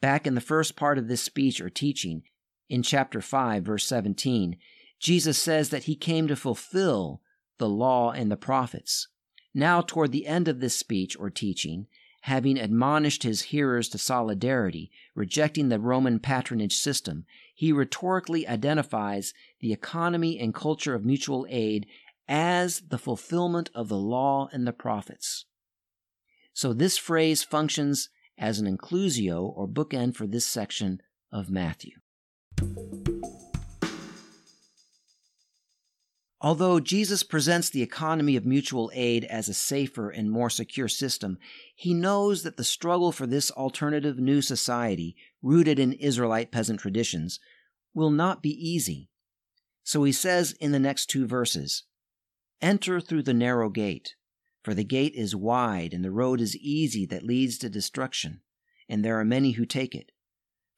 Back 0.00 0.26
in 0.26 0.34
the 0.34 0.40
first 0.40 0.76
part 0.76 0.98
of 0.98 1.08
this 1.08 1.22
speech 1.22 1.60
or 1.60 1.70
teaching, 1.70 2.22
in 2.68 2.82
chapter 2.82 3.20
5, 3.20 3.62
verse 3.62 3.86
17, 3.86 4.56
Jesus 4.98 5.38
says 5.38 5.70
that 5.70 5.84
he 5.84 5.96
came 5.96 6.28
to 6.28 6.36
fulfill 6.36 7.20
the 7.58 7.68
law 7.68 8.10
and 8.10 8.30
the 8.30 8.36
prophets. 8.36 9.08
Now, 9.54 9.80
toward 9.80 10.12
the 10.12 10.26
end 10.26 10.48
of 10.48 10.60
this 10.60 10.76
speech 10.76 11.16
or 11.18 11.30
teaching, 11.30 11.86
having 12.22 12.58
admonished 12.58 13.22
his 13.22 13.42
hearers 13.42 13.88
to 13.90 13.98
solidarity, 13.98 14.90
rejecting 15.14 15.68
the 15.68 15.78
Roman 15.78 16.18
patronage 16.18 16.74
system, 16.74 17.26
he 17.54 17.72
rhetorically 17.72 18.46
identifies 18.46 19.32
the 19.60 19.72
economy 19.72 20.38
and 20.38 20.52
culture 20.52 20.94
of 20.94 21.04
mutual 21.04 21.46
aid 21.48 21.86
as 22.28 22.82
the 22.88 22.98
fulfillment 22.98 23.70
of 23.74 23.88
the 23.88 23.96
law 23.96 24.48
and 24.52 24.66
the 24.66 24.72
prophets. 24.72 25.46
So 26.52 26.72
this 26.72 26.98
phrase 26.98 27.42
functions 27.42 28.08
as 28.36 28.58
an 28.58 28.66
inclusio 28.66 29.42
or 29.42 29.68
bookend 29.68 30.16
for 30.16 30.26
this 30.26 30.46
section 30.46 31.00
of 31.32 31.50
Matthew. 31.50 31.92
Although 36.40 36.78
Jesus 36.78 37.22
presents 37.22 37.70
the 37.70 37.80
economy 37.80 38.36
of 38.36 38.44
mutual 38.44 38.90
aid 38.92 39.24
as 39.24 39.48
a 39.48 39.54
safer 39.54 40.10
and 40.10 40.30
more 40.30 40.50
secure 40.50 40.88
system, 40.88 41.38
he 41.74 41.94
knows 41.94 42.42
that 42.42 42.58
the 42.58 42.64
struggle 42.64 43.12
for 43.12 43.26
this 43.26 43.50
alternative 43.52 44.18
new 44.18 44.42
society, 44.42 45.16
rooted 45.44 45.78
in 45.78 45.92
Israelite 45.92 46.50
peasant 46.50 46.80
traditions, 46.80 47.38
will 47.92 48.10
not 48.10 48.42
be 48.42 48.50
easy. 48.50 49.10
So 49.84 50.02
he 50.02 50.12
says 50.12 50.52
in 50.58 50.72
the 50.72 50.80
next 50.80 51.06
two 51.06 51.26
verses 51.26 51.84
Enter 52.62 53.00
through 53.00 53.24
the 53.24 53.34
narrow 53.34 53.68
gate. 53.68 54.14
For 54.62 54.72
the 54.72 54.84
gate 54.84 55.12
is 55.14 55.36
wide, 55.36 55.92
and 55.92 56.02
the 56.02 56.10
road 56.10 56.40
is 56.40 56.56
easy 56.56 57.04
that 57.06 57.22
leads 57.22 57.58
to 57.58 57.68
destruction, 57.68 58.40
and 58.88 59.04
there 59.04 59.20
are 59.20 59.24
many 59.24 59.52
who 59.52 59.66
take 59.66 59.94
it. 59.94 60.12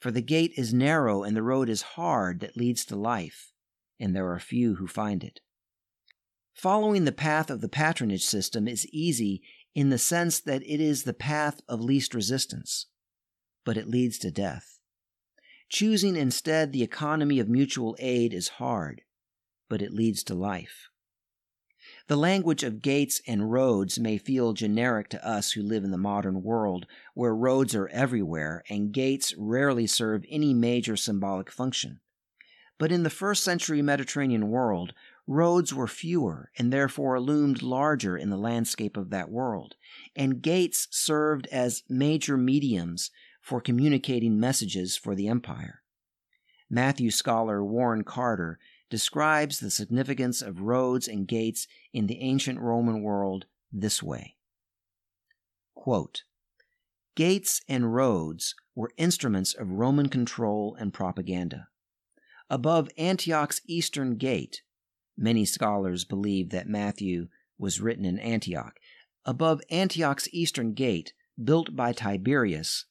For 0.00 0.10
the 0.10 0.20
gate 0.20 0.52
is 0.56 0.74
narrow, 0.74 1.22
and 1.22 1.36
the 1.36 1.44
road 1.44 1.68
is 1.68 1.82
hard 1.82 2.40
that 2.40 2.56
leads 2.56 2.84
to 2.86 2.96
life, 2.96 3.52
and 4.00 4.16
there 4.16 4.28
are 4.32 4.40
few 4.40 4.74
who 4.74 4.88
find 4.88 5.22
it. 5.22 5.38
Following 6.54 7.04
the 7.04 7.12
path 7.12 7.50
of 7.50 7.60
the 7.60 7.68
patronage 7.68 8.24
system 8.24 8.66
is 8.66 8.86
easy 8.86 9.42
in 9.76 9.90
the 9.90 9.98
sense 9.98 10.40
that 10.40 10.62
it 10.62 10.80
is 10.80 11.04
the 11.04 11.14
path 11.14 11.60
of 11.68 11.80
least 11.80 12.14
resistance, 12.14 12.86
but 13.66 13.76
it 13.76 13.88
leads 13.88 14.16
to 14.20 14.30
death. 14.30 14.78
Choosing 15.68 16.16
instead 16.16 16.72
the 16.72 16.84
economy 16.84 17.40
of 17.40 17.48
mutual 17.48 17.96
aid 17.98 18.32
is 18.32 18.48
hard, 18.48 19.02
but 19.68 19.82
it 19.82 19.92
leads 19.92 20.22
to 20.22 20.34
life. 20.34 20.88
The 22.06 22.16
language 22.16 22.62
of 22.62 22.82
gates 22.82 23.20
and 23.26 23.50
roads 23.50 23.98
may 23.98 24.16
feel 24.16 24.52
generic 24.52 25.08
to 25.10 25.26
us 25.26 25.52
who 25.52 25.62
live 25.62 25.82
in 25.82 25.90
the 25.90 25.98
modern 25.98 26.42
world, 26.44 26.86
where 27.14 27.34
roads 27.34 27.74
are 27.74 27.88
everywhere 27.88 28.62
and 28.70 28.92
gates 28.92 29.34
rarely 29.36 29.88
serve 29.88 30.24
any 30.28 30.54
major 30.54 30.96
symbolic 30.96 31.50
function. 31.50 32.00
But 32.78 32.92
in 32.92 33.02
the 33.02 33.10
first 33.10 33.42
century 33.42 33.82
Mediterranean 33.82 34.48
world, 34.48 34.94
roads 35.26 35.74
were 35.74 35.88
fewer 35.88 36.52
and 36.56 36.72
therefore 36.72 37.18
loomed 37.20 37.62
larger 37.62 38.16
in 38.16 38.30
the 38.30 38.36
landscape 38.36 38.96
of 38.96 39.10
that 39.10 39.30
world, 39.30 39.74
and 40.14 40.42
gates 40.42 40.86
served 40.90 41.48
as 41.48 41.82
major 41.88 42.36
mediums 42.36 43.10
for 43.46 43.60
communicating 43.60 44.40
messages 44.40 44.96
for 44.96 45.14
the 45.14 45.28
empire. 45.28 45.80
Matthew 46.68 47.12
scholar 47.12 47.64
Warren 47.64 48.02
Carter 48.02 48.58
describes 48.90 49.60
the 49.60 49.70
significance 49.70 50.42
of 50.42 50.62
roads 50.62 51.06
and 51.06 51.28
gates 51.28 51.68
in 51.92 52.08
the 52.08 52.20
ancient 52.22 52.58
Roman 52.58 53.02
world 53.02 53.46
this 53.70 54.02
way 54.02 54.34
Quote, 55.76 56.24
Gates 57.14 57.60
and 57.68 57.94
roads 57.94 58.56
were 58.74 58.90
instruments 58.96 59.54
of 59.54 59.70
Roman 59.70 60.08
control 60.08 60.76
and 60.80 60.92
propaganda. 60.92 61.68
Above 62.50 62.88
Antioch's 62.98 63.60
eastern 63.68 64.16
gate, 64.16 64.62
many 65.16 65.44
scholars 65.44 66.04
believe 66.04 66.50
that 66.50 66.68
Matthew 66.68 67.28
was 67.58 67.80
written 67.80 68.04
in 68.04 68.18
Antioch. 68.18 68.80
Above 69.24 69.60
Antioch's 69.70 70.28
eastern 70.32 70.72
gate, 70.72 71.12
built 71.40 71.76
by 71.76 71.92
Tiberius, 71.92 72.86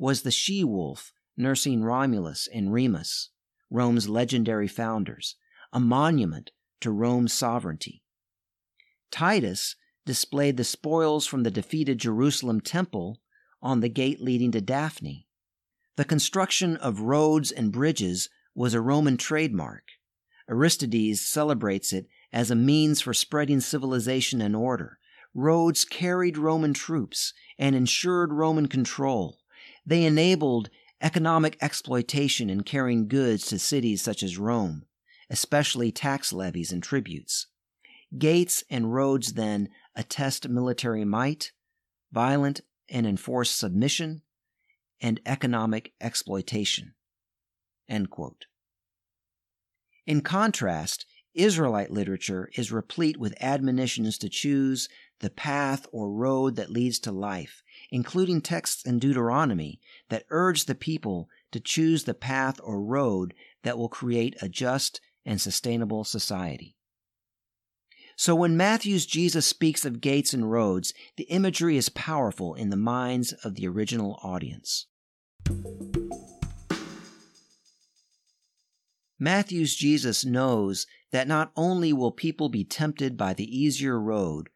was 0.00 0.22
the 0.22 0.30
she 0.30 0.64
wolf 0.64 1.12
nursing 1.36 1.82
Romulus 1.82 2.48
and 2.52 2.72
Remus, 2.72 3.28
Rome's 3.70 4.08
legendary 4.08 4.66
founders, 4.66 5.36
a 5.74 5.78
monument 5.78 6.52
to 6.80 6.90
Rome's 6.90 7.34
sovereignty. 7.34 8.02
Titus 9.10 9.76
displayed 10.06 10.56
the 10.56 10.64
spoils 10.64 11.26
from 11.26 11.42
the 11.42 11.50
defeated 11.50 11.98
Jerusalem 11.98 12.62
temple 12.62 13.20
on 13.60 13.80
the 13.80 13.90
gate 13.90 14.22
leading 14.22 14.50
to 14.52 14.62
Daphne. 14.62 15.26
The 15.96 16.06
construction 16.06 16.78
of 16.78 17.02
roads 17.02 17.52
and 17.52 17.70
bridges 17.70 18.30
was 18.54 18.72
a 18.72 18.80
Roman 18.80 19.18
trademark. 19.18 19.84
Aristides 20.48 21.20
celebrates 21.20 21.92
it 21.92 22.06
as 22.32 22.50
a 22.50 22.56
means 22.56 23.02
for 23.02 23.12
spreading 23.12 23.60
civilization 23.60 24.40
and 24.40 24.56
order. 24.56 24.98
Roads 25.34 25.84
carried 25.84 26.38
Roman 26.38 26.72
troops 26.72 27.34
and 27.58 27.76
ensured 27.76 28.32
Roman 28.32 28.66
control. 28.66 29.39
They 29.86 30.04
enabled 30.04 30.70
economic 31.00 31.56
exploitation 31.60 32.50
in 32.50 32.62
carrying 32.62 33.08
goods 33.08 33.46
to 33.46 33.58
cities 33.58 34.02
such 34.02 34.22
as 34.22 34.38
Rome, 34.38 34.84
especially 35.30 35.90
tax 35.90 36.32
levies 36.32 36.72
and 36.72 36.82
tributes. 36.82 37.46
Gates 38.16 38.64
and 38.68 38.92
roads 38.92 39.34
then 39.34 39.68
attest 39.94 40.48
military 40.48 41.04
might, 41.04 41.52
violent 42.12 42.60
and 42.88 43.06
enforced 43.06 43.56
submission, 43.56 44.22
and 45.00 45.20
economic 45.24 45.92
exploitation. 46.00 46.94
In 50.06 50.20
contrast, 50.20 51.06
Israelite 51.34 51.90
literature 51.90 52.50
is 52.56 52.72
replete 52.72 53.16
with 53.16 53.34
admonitions 53.40 54.18
to 54.18 54.28
choose 54.28 54.88
the 55.20 55.30
path 55.30 55.86
or 55.92 56.10
road 56.10 56.56
that 56.56 56.70
leads 56.70 56.98
to 57.00 57.12
life, 57.12 57.62
including 57.90 58.40
texts 58.40 58.84
in 58.84 58.98
Deuteronomy 58.98 59.80
that 60.08 60.24
urge 60.30 60.64
the 60.64 60.74
people 60.74 61.28
to 61.52 61.60
choose 61.60 62.04
the 62.04 62.14
path 62.14 62.60
or 62.62 62.82
road 62.82 63.34
that 63.62 63.76
will 63.76 63.88
create 63.88 64.36
a 64.40 64.48
just 64.48 65.00
and 65.24 65.40
sustainable 65.40 66.04
society. 66.04 66.76
So 68.16 68.34
when 68.34 68.56
Matthew's 68.56 69.06
Jesus 69.06 69.46
speaks 69.46 69.84
of 69.84 70.00
gates 70.00 70.34
and 70.34 70.50
roads, 70.50 70.92
the 71.16 71.24
imagery 71.24 71.76
is 71.76 71.88
powerful 71.88 72.54
in 72.54 72.68
the 72.68 72.76
minds 72.76 73.32
of 73.44 73.54
the 73.54 73.66
original 73.66 74.18
audience. 74.22 74.86
Matthew's 79.18 79.74
Jesus 79.74 80.24
knows 80.24 80.86
that 81.12 81.28
not 81.28 81.50
only 81.56 81.92
will 81.92 82.12
people 82.12 82.48
be 82.48 82.64
tempted 82.64 83.16
by 83.16 83.34
the 83.34 83.44
easier 83.44 83.98
road, 83.98 84.48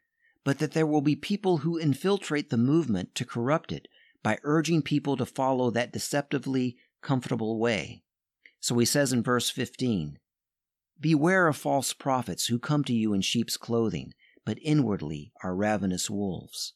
but 0.44 0.58
that 0.58 0.72
there 0.72 0.86
will 0.86 1.00
be 1.00 1.16
people 1.16 1.58
who 1.58 1.78
infiltrate 1.78 2.50
the 2.50 2.56
movement 2.56 3.14
to 3.14 3.24
corrupt 3.24 3.72
it 3.72 3.88
by 4.22 4.38
urging 4.42 4.82
people 4.82 5.16
to 5.16 5.26
follow 5.26 5.70
that 5.70 5.92
deceptively 5.92 6.76
comfortable 7.02 7.58
way. 7.58 8.02
So 8.60 8.78
he 8.78 8.86
says 8.86 9.12
in 9.12 9.22
verse 9.22 9.50
15, 9.50 10.18
Beware 11.00 11.48
of 11.48 11.56
false 11.56 11.92
prophets 11.92 12.46
who 12.46 12.58
come 12.58 12.84
to 12.84 12.94
you 12.94 13.12
in 13.12 13.20
sheep's 13.20 13.56
clothing, 13.56 14.12
but 14.44 14.58
inwardly 14.62 15.32
are 15.42 15.56
ravenous 15.56 16.08
wolves. 16.08 16.74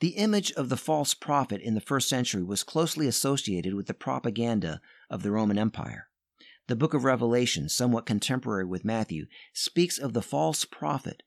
The 0.00 0.10
image 0.10 0.52
of 0.52 0.68
the 0.68 0.76
false 0.76 1.14
prophet 1.14 1.60
in 1.60 1.74
the 1.74 1.80
first 1.80 2.08
century 2.08 2.42
was 2.42 2.62
closely 2.62 3.06
associated 3.06 3.74
with 3.74 3.86
the 3.86 3.94
propaganda 3.94 4.80
of 5.08 5.22
the 5.22 5.30
Roman 5.30 5.58
Empire. 5.58 6.08
The 6.68 6.76
book 6.76 6.94
of 6.94 7.04
Revelation, 7.04 7.68
somewhat 7.68 8.06
contemporary 8.06 8.64
with 8.64 8.84
Matthew, 8.84 9.26
speaks 9.52 9.98
of 9.98 10.12
the 10.12 10.22
false 10.22 10.64
prophet 10.64 11.22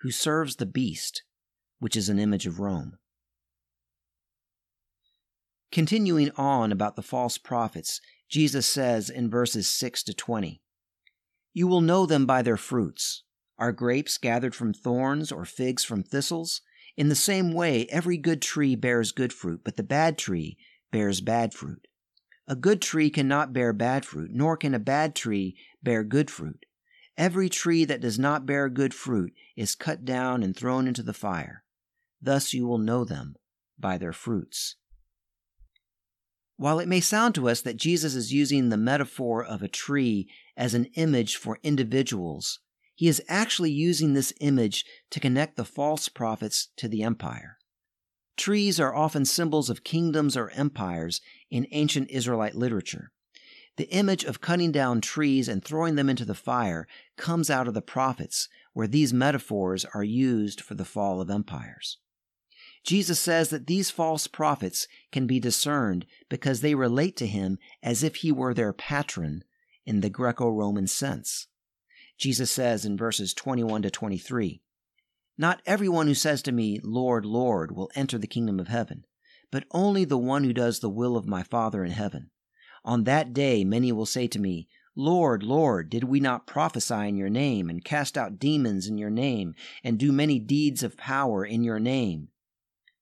who 0.00 0.10
serves 0.10 0.56
the 0.56 0.66
beast, 0.66 1.22
which 1.78 1.96
is 1.96 2.08
an 2.08 2.18
image 2.18 2.46
of 2.46 2.60
Rome. 2.60 2.98
Continuing 5.72 6.30
on 6.36 6.72
about 6.72 6.96
the 6.96 7.02
false 7.02 7.38
prophets, 7.38 8.00
Jesus 8.28 8.66
says 8.66 9.08
in 9.08 9.30
verses 9.30 9.68
6 9.68 10.02
to 10.04 10.14
20, 10.14 10.60
You 11.52 11.66
will 11.66 11.80
know 11.80 12.06
them 12.06 12.26
by 12.26 12.42
their 12.42 12.56
fruits. 12.56 13.22
Are 13.58 13.72
grapes 13.72 14.18
gathered 14.18 14.54
from 14.54 14.72
thorns 14.72 15.30
or 15.30 15.44
figs 15.44 15.84
from 15.84 16.02
thistles? 16.02 16.62
In 16.96 17.08
the 17.08 17.14
same 17.14 17.52
way, 17.52 17.86
every 17.86 18.16
good 18.16 18.42
tree 18.42 18.74
bears 18.74 19.12
good 19.12 19.32
fruit, 19.32 19.60
but 19.64 19.76
the 19.76 19.82
bad 19.82 20.18
tree 20.18 20.56
bears 20.90 21.20
bad 21.20 21.54
fruit. 21.54 21.86
A 22.48 22.56
good 22.56 22.82
tree 22.82 23.10
cannot 23.10 23.52
bear 23.52 23.72
bad 23.72 24.04
fruit, 24.04 24.30
nor 24.32 24.56
can 24.56 24.74
a 24.74 24.80
bad 24.80 25.14
tree 25.14 25.56
bear 25.82 26.02
good 26.02 26.30
fruit. 26.30 26.64
Every 27.20 27.50
tree 27.50 27.84
that 27.84 28.00
does 28.00 28.18
not 28.18 28.46
bear 28.46 28.70
good 28.70 28.94
fruit 28.94 29.34
is 29.54 29.74
cut 29.74 30.06
down 30.06 30.42
and 30.42 30.56
thrown 30.56 30.88
into 30.88 31.02
the 31.02 31.12
fire. 31.12 31.64
Thus 32.18 32.54
you 32.54 32.66
will 32.66 32.78
know 32.78 33.04
them 33.04 33.34
by 33.78 33.98
their 33.98 34.14
fruits. 34.14 34.76
While 36.56 36.80
it 36.80 36.88
may 36.88 37.00
sound 37.00 37.34
to 37.34 37.46
us 37.46 37.60
that 37.60 37.76
Jesus 37.76 38.14
is 38.14 38.32
using 38.32 38.70
the 38.70 38.78
metaphor 38.78 39.44
of 39.44 39.62
a 39.62 39.68
tree 39.68 40.30
as 40.56 40.72
an 40.72 40.86
image 40.94 41.36
for 41.36 41.58
individuals, 41.62 42.60
he 42.94 43.06
is 43.06 43.22
actually 43.28 43.70
using 43.70 44.14
this 44.14 44.32
image 44.40 44.86
to 45.10 45.20
connect 45.20 45.56
the 45.56 45.64
false 45.66 46.08
prophets 46.08 46.68
to 46.78 46.88
the 46.88 47.02
empire. 47.02 47.58
Trees 48.38 48.80
are 48.80 48.94
often 48.94 49.26
symbols 49.26 49.68
of 49.68 49.84
kingdoms 49.84 50.38
or 50.38 50.48
empires 50.52 51.20
in 51.50 51.66
ancient 51.70 52.10
Israelite 52.10 52.54
literature. 52.54 53.12
The 53.80 53.88
image 53.88 54.24
of 54.24 54.42
cutting 54.42 54.72
down 54.72 55.00
trees 55.00 55.48
and 55.48 55.64
throwing 55.64 55.94
them 55.94 56.10
into 56.10 56.26
the 56.26 56.34
fire 56.34 56.86
comes 57.16 57.48
out 57.48 57.66
of 57.66 57.72
the 57.72 57.80
prophets, 57.80 58.46
where 58.74 58.86
these 58.86 59.14
metaphors 59.14 59.86
are 59.94 60.04
used 60.04 60.60
for 60.60 60.74
the 60.74 60.84
fall 60.84 61.18
of 61.18 61.30
empires. 61.30 61.96
Jesus 62.84 63.18
says 63.18 63.48
that 63.48 63.68
these 63.68 63.90
false 63.90 64.26
prophets 64.26 64.86
can 65.10 65.26
be 65.26 65.40
discerned 65.40 66.04
because 66.28 66.60
they 66.60 66.74
relate 66.74 67.16
to 67.16 67.26
him 67.26 67.58
as 67.82 68.02
if 68.02 68.16
he 68.16 68.30
were 68.30 68.52
their 68.52 68.74
patron 68.74 69.44
in 69.86 70.02
the 70.02 70.10
Greco 70.10 70.50
Roman 70.50 70.86
sense. 70.86 71.46
Jesus 72.18 72.50
says 72.50 72.84
in 72.84 72.98
verses 72.98 73.32
21 73.32 73.80
to 73.80 73.90
23, 73.90 74.60
not 75.38 75.62
everyone 75.64 76.06
who 76.06 76.12
says 76.12 76.42
to 76.42 76.52
me, 76.52 76.80
Lord, 76.82 77.24
Lord, 77.24 77.74
will 77.74 77.90
enter 77.94 78.18
the 78.18 78.26
kingdom 78.26 78.60
of 78.60 78.68
heaven, 78.68 79.06
but 79.50 79.64
only 79.70 80.04
the 80.04 80.18
one 80.18 80.44
who 80.44 80.52
does 80.52 80.80
the 80.80 80.90
will 80.90 81.16
of 81.16 81.26
my 81.26 81.42
Father 81.42 81.82
in 81.82 81.92
heaven. 81.92 82.30
On 82.84 83.04
that 83.04 83.32
day 83.32 83.64
many 83.64 83.92
will 83.92 84.06
say 84.06 84.26
to 84.28 84.38
me, 84.38 84.68
Lord, 84.96 85.42
Lord, 85.42 85.88
did 85.88 86.04
we 86.04 86.20
not 86.20 86.46
prophesy 86.46 87.08
in 87.08 87.16
your 87.16 87.30
name, 87.30 87.70
and 87.70 87.84
cast 87.84 88.18
out 88.18 88.38
demons 88.38 88.86
in 88.86 88.98
your 88.98 89.10
name, 89.10 89.54
and 89.84 89.98
do 89.98 90.12
many 90.12 90.38
deeds 90.38 90.82
of 90.82 90.96
power 90.96 91.44
in 91.44 91.62
your 91.62 91.78
name? 91.78 92.28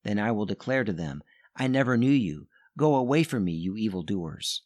Then 0.05 0.19
I 0.19 0.31
will 0.33 0.47
declare 0.47 0.85
to 0.85 0.93
them, 0.93 1.23
I 1.57 1.67
never 1.67 1.97
knew 1.97 2.11
you. 2.11 2.47
Go 2.77 2.95
away 2.95 3.23
from 3.25 3.45
me, 3.45 3.53
you 3.53 3.77
evildoers. 3.77 4.63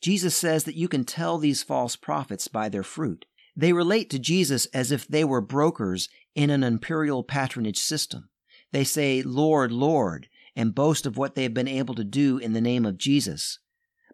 Jesus 0.00 0.36
says 0.36 0.64
that 0.64 0.76
you 0.76 0.88
can 0.88 1.04
tell 1.04 1.38
these 1.38 1.62
false 1.62 1.96
prophets 1.96 2.48
by 2.48 2.68
their 2.68 2.82
fruit. 2.82 3.26
They 3.56 3.72
relate 3.72 4.08
to 4.10 4.18
Jesus 4.18 4.66
as 4.66 4.92
if 4.92 5.08
they 5.08 5.24
were 5.24 5.40
brokers 5.40 6.08
in 6.34 6.50
an 6.50 6.62
imperial 6.62 7.24
patronage 7.24 7.78
system. 7.78 8.28
They 8.72 8.84
say, 8.84 9.22
Lord, 9.22 9.72
Lord, 9.72 10.28
and 10.54 10.74
boast 10.74 11.06
of 11.06 11.16
what 11.16 11.34
they 11.34 11.42
have 11.42 11.54
been 11.54 11.68
able 11.68 11.94
to 11.96 12.04
do 12.04 12.38
in 12.38 12.52
the 12.52 12.60
name 12.60 12.86
of 12.86 12.98
Jesus. 12.98 13.58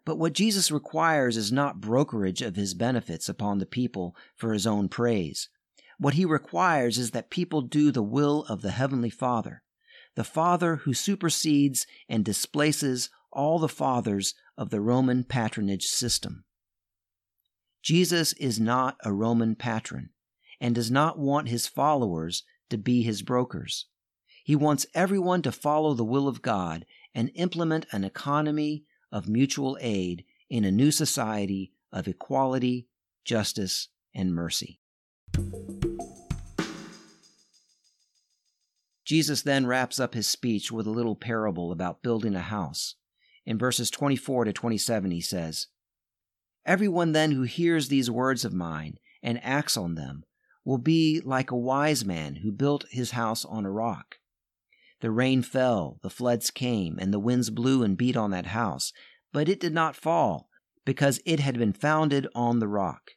But 0.07 0.17
what 0.17 0.31
Jesus 0.31 0.71
requires 0.71 1.35
is 1.35 1.51
not 1.51 1.81
brokerage 1.81 2.41
of 2.41 2.55
his 2.55 2.73
benefits 2.73 3.27
upon 3.27 3.57
the 3.57 3.65
people 3.65 4.15
for 4.37 4.53
his 4.53 4.65
own 4.65 4.87
praise. 4.87 5.49
What 5.99 6.13
he 6.13 6.23
requires 6.23 6.97
is 6.97 7.11
that 7.11 7.29
people 7.29 7.61
do 7.61 7.91
the 7.91 8.01
will 8.01 8.45
of 8.45 8.61
the 8.61 8.71
Heavenly 8.71 9.09
Father, 9.09 9.63
the 10.15 10.23
Father 10.23 10.77
who 10.77 10.93
supersedes 10.93 11.85
and 12.07 12.23
displaces 12.23 13.09
all 13.33 13.59
the 13.59 13.67
fathers 13.67 14.33
of 14.57 14.69
the 14.69 14.79
Roman 14.79 15.25
patronage 15.25 15.87
system. 15.87 16.45
Jesus 17.83 18.31
is 18.31 18.61
not 18.61 18.95
a 19.03 19.11
Roman 19.11 19.55
patron 19.55 20.11
and 20.61 20.73
does 20.73 20.89
not 20.89 21.19
want 21.19 21.49
his 21.49 21.67
followers 21.67 22.45
to 22.69 22.77
be 22.77 23.01
his 23.01 23.23
brokers. 23.23 23.87
He 24.45 24.55
wants 24.55 24.85
everyone 24.93 25.41
to 25.41 25.51
follow 25.51 25.93
the 25.93 26.05
will 26.05 26.29
of 26.29 26.41
God 26.41 26.85
and 27.13 27.29
implement 27.35 27.87
an 27.91 28.05
economy 28.05 28.85
of 29.11 29.27
mutual 29.27 29.77
aid 29.81 30.23
in 30.49 30.63
a 30.63 30.71
new 30.71 30.91
society 30.91 31.71
of 31.91 32.07
equality, 32.07 32.87
justice, 33.23 33.89
and 34.13 34.33
mercy. 34.33 34.79
Jesus 39.05 39.41
then 39.41 39.65
wraps 39.65 40.01
up 40.01 40.13
his 40.13 40.27
speech 40.27 40.69
with 40.69 40.85
a 40.85 40.91
little 40.91 41.15
parable 41.15 41.71
about 41.71 42.01
building 42.01 42.35
a 42.35 42.41
house. 42.41 42.95
In 43.45 43.57
verses 43.57 43.89
24 43.89 44.45
to 44.45 44.53
27, 44.53 45.11
he 45.11 45.21
says, 45.21 45.67
Everyone 46.65 47.13
then 47.13 47.31
who 47.31 47.43
hears 47.43 47.87
these 47.87 48.11
words 48.11 48.43
of 48.43 48.53
mine 48.53 48.99
and 49.23 49.39
acts 49.41 49.77
on 49.77 49.95
them 49.95 50.25
will 50.65 50.77
be 50.77 51.21
like 51.23 51.49
a 51.49 51.55
wise 51.55 52.03
man 52.03 52.35
who 52.35 52.51
built 52.51 52.83
his 52.91 53.11
house 53.11 53.45
on 53.45 53.65
a 53.65 53.71
rock. 53.71 54.17
The 55.01 55.11
rain 55.11 55.43
fell, 55.43 55.99
the 56.01 56.09
floods 56.09 56.49
came, 56.49 56.97
and 56.99 57.13
the 57.13 57.19
winds 57.19 57.49
blew 57.49 57.83
and 57.83 57.97
beat 57.97 58.17
on 58.17 58.31
that 58.31 58.47
house, 58.47 58.93
but 59.31 59.47
it 59.47 59.59
did 59.59 59.73
not 59.73 59.95
fall, 59.95 60.49
because 60.85 61.19
it 61.25 61.39
had 61.39 61.57
been 61.57 61.73
founded 61.73 62.27
on 62.33 62.59
the 62.59 62.67
rock. 62.67 63.11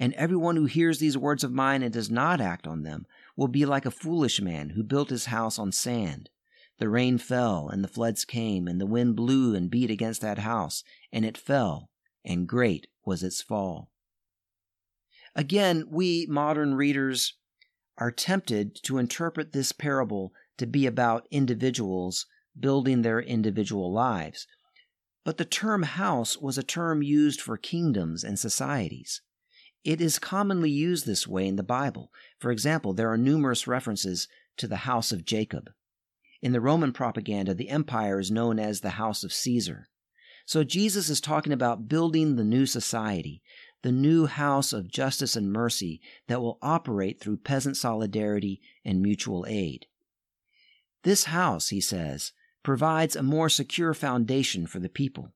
And 0.00 0.12
everyone 0.14 0.56
who 0.56 0.64
hears 0.64 0.98
these 0.98 1.16
words 1.16 1.44
of 1.44 1.52
mine 1.52 1.82
and 1.82 1.92
does 1.92 2.10
not 2.10 2.40
act 2.40 2.66
on 2.66 2.82
them 2.82 3.06
will 3.36 3.48
be 3.48 3.64
like 3.64 3.86
a 3.86 3.92
foolish 3.92 4.40
man 4.40 4.70
who 4.70 4.82
built 4.82 5.10
his 5.10 5.26
house 5.26 5.58
on 5.58 5.70
sand. 5.70 6.30
The 6.78 6.88
rain 6.88 7.18
fell, 7.18 7.68
and 7.68 7.84
the 7.84 7.88
floods 7.88 8.24
came, 8.24 8.66
and 8.66 8.80
the 8.80 8.86
wind 8.86 9.14
blew 9.14 9.54
and 9.54 9.70
beat 9.70 9.90
against 9.90 10.20
that 10.22 10.38
house, 10.38 10.82
and 11.12 11.24
it 11.24 11.38
fell, 11.38 11.90
and 12.24 12.48
great 12.48 12.88
was 13.04 13.22
its 13.22 13.40
fall. 13.40 13.92
Again, 15.36 15.84
we 15.88 16.26
modern 16.28 16.74
readers 16.74 17.34
are 17.98 18.10
tempted 18.10 18.74
to 18.82 18.98
interpret 18.98 19.52
this 19.52 19.70
parable 19.70 20.32
to 20.58 20.66
be 20.66 20.86
about 20.86 21.26
individuals 21.30 22.26
building 22.58 23.02
their 23.02 23.20
individual 23.20 23.92
lives. 23.92 24.46
But 25.24 25.38
the 25.38 25.44
term 25.44 25.82
house 25.82 26.36
was 26.36 26.58
a 26.58 26.62
term 26.62 27.02
used 27.02 27.40
for 27.40 27.56
kingdoms 27.56 28.22
and 28.22 28.38
societies. 28.38 29.22
It 29.82 30.00
is 30.00 30.18
commonly 30.18 30.70
used 30.70 31.06
this 31.06 31.26
way 31.26 31.46
in 31.46 31.56
the 31.56 31.62
Bible. 31.62 32.10
For 32.38 32.50
example, 32.50 32.94
there 32.94 33.10
are 33.10 33.18
numerous 33.18 33.66
references 33.66 34.28
to 34.56 34.66
the 34.68 34.76
house 34.76 35.12
of 35.12 35.24
Jacob. 35.24 35.70
In 36.40 36.52
the 36.52 36.60
Roman 36.60 36.92
propaganda, 36.92 37.54
the 37.54 37.70
empire 37.70 38.18
is 38.18 38.30
known 38.30 38.58
as 38.58 38.80
the 38.80 38.90
house 38.90 39.24
of 39.24 39.32
Caesar. 39.32 39.88
So 40.46 40.62
Jesus 40.62 41.08
is 41.08 41.20
talking 41.20 41.52
about 41.52 41.88
building 41.88 42.36
the 42.36 42.44
new 42.44 42.66
society, 42.66 43.42
the 43.82 43.92
new 43.92 44.26
house 44.26 44.72
of 44.72 44.90
justice 44.90 45.36
and 45.36 45.52
mercy 45.52 46.00
that 46.28 46.42
will 46.42 46.58
operate 46.60 47.20
through 47.20 47.38
peasant 47.38 47.76
solidarity 47.76 48.60
and 48.84 49.00
mutual 49.00 49.46
aid. 49.48 49.86
This 51.04 51.24
house, 51.24 51.68
he 51.68 51.82
says, 51.82 52.32
provides 52.62 53.14
a 53.14 53.22
more 53.22 53.50
secure 53.50 53.92
foundation 53.92 54.66
for 54.66 54.80
the 54.80 54.88
people. 54.88 55.34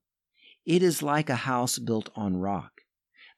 It 0.65 0.81
is 0.81 1.03
like 1.03 1.29
a 1.29 1.35
house 1.35 1.77
built 1.77 2.09
on 2.15 2.37
rock. 2.37 2.81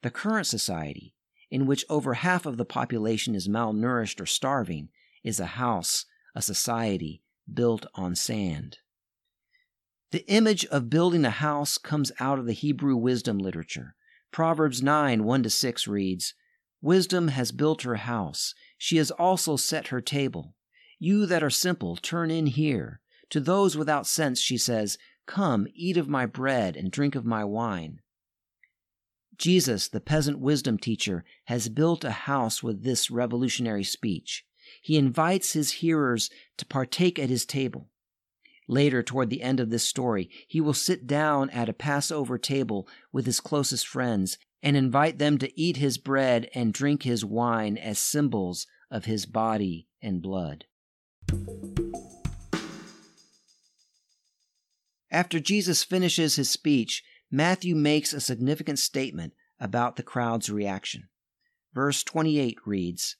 The 0.02 0.10
current 0.10 0.46
society, 0.46 1.14
in 1.50 1.66
which 1.66 1.84
over 1.90 2.14
half 2.14 2.46
of 2.46 2.56
the 2.56 2.64
population 2.64 3.34
is 3.34 3.48
malnourished 3.48 4.18
or 4.18 4.26
starving, 4.26 4.88
is 5.22 5.38
a 5.38 5.46
house, 5.46 6.06
a 6.34 6.40
society 6.40 7.22
built 7.52 7.84
on 7.94 8.16
sand. 8.16 8.78
The 10.10 10.26
image 10.26 10.64
of 10.66 10.90
building 10.90 11.26
a 11.26 11.30
house 11.30 11.76
comes 11.76 12.12
out 12.18 12.38
of 12.38 12.46
the 12.46 12.52
Hebrew 12.54 12.96
wisdom 12.96 13.38
literature. 13.38 13.94
Proverbs 14.30 14.82
9 14.82 15.24
1 15.24 15.48
6 15.50 15.86
reads, 15.86 16.34
Wisdom 16.80 17.28
has 17.28 17.52
built 17.52 17.82
her 17.82 17.96
house, 17.96 18.54
she 18.78 18.96
has 18.96 19.10
also 19.10 19.56
set 19.56 19.88
her 19.88 20.00
table. 20.00 20.54
You 21.04 21.26
that 21.26 21.42
are 21.42 21.50
simple, 21.50 21.96
turn 21.96 22.30
in 22.30 22.46
here. 22.46 23.00
To 23.30 23.40
those 23.40 23.76
without 23.76 24.06
sense, 24.06 24.38
she 24.38 24.56
says, 24.56 24.98
Come, 25.26 25.66
eat 25.74 25.96
of 25.96 26.08
my 26.08 26.26
bread 26.26 26.76
and 26.76 26.92
drink 26.92 27.16
of 27.16 27.24
my 27.24 27.42
wine. 27.42 28.02
Jesus, 29.36 29.88
the 29.88 29.98
peasant 29.98 30.38
wisdom 30.38 30.78
teacher, 30.78 31.24
has 31.46 31.68
built 31.68 32.04
a 32.04 32.12
house 32.12 32.62
with 32.62 32.84
this 32.84 33.10
revolutionary 33.10 33.82
speech. 33.82 34.44
He 34.80 34.96
invites 34.96 35.54
his 35.54 35.72
hearers 35.72 36.30
to 36.58 36.66
partake 36.66 37.18
at 37.18 37.28
his 37.30 37.44
table. 37.44 37.88
Later, 38.68 39.02
toward 39.02 39.28
the 39.28 39.42
end 39.42 39.58
of 39.58 39.70
this 39.70 39.82
story, 39.82 40.30
he 40.46 40.60
will 40.60 40.72
sit 40.72 41.08
down 41.08 41.50
at 41.50 41.68
a 41.68 41.72
Passover 41.72 42.38
table 42.38 42.86
with 43.10 43.26
his 43.26 43.40
closest 43.40 43.88
friends 43.88 44.38
and 44.62 44.76
invite 44.76 45.18
them 45.18 45.36
to 45.38 45.60
eat 45.60 45.78
his 45.78 45.98
bread 45.98 46.48
and 46.54 46.72
drink 46.72 47.02
his 47.02 47.24
wine 47.24 47.76
as 47.76 47.98
symbols 47.98 48.68
of 48.88 49.06
his 49.06 49.26
body 49.26 49.88
and 50.00 50.22
blood. 50.22 50.66
After 55.10 55.38
Jesus 55.38 55.84
finishes 55.84 56.36
his 56.36 56.50
speech, 56.50 57.04
Matthew 57.30 57.74
makes 57.74 58.12
a 58.12 58.20
significant 58.20 58.78
statement 58.78 59.34
about 59.60 59.96
the 59.96 60.02
crowd's 60.02 60.50
reaction. 60.50 61.08
Verse 61.74 62.02
28 62.02 62.58
reads 62.66 63.16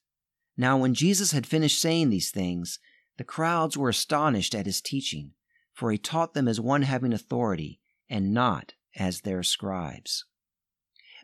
Now, 0.56 0.78
when 0.78 0.94
Jesus 0.94 1.32
had 1.32 1.46
finished 1.46 1.80
saying 1.80 2.10
these 2.10 2.30
things, 2.30 2.78
the 3.18 3.24
crowds 3.24 3.76
were 3.76 3.90
astonished 3.90 4.54
at 4.54 4.66
his 4.66 4.80
teaching, 4.80 5.32
for 5.72 5.92
he 5.92 5.98
taught 5.98 6.34
them 6.34 6.48
as 6.48 6.60
one 6.60 6.82
having 6.82 7.12
authority, 7.12 7.80
and 8.08 8.34
not 8.34 8.74
as 8.96 9.20
their 9.20 9.42
scribes. 9.42 10.24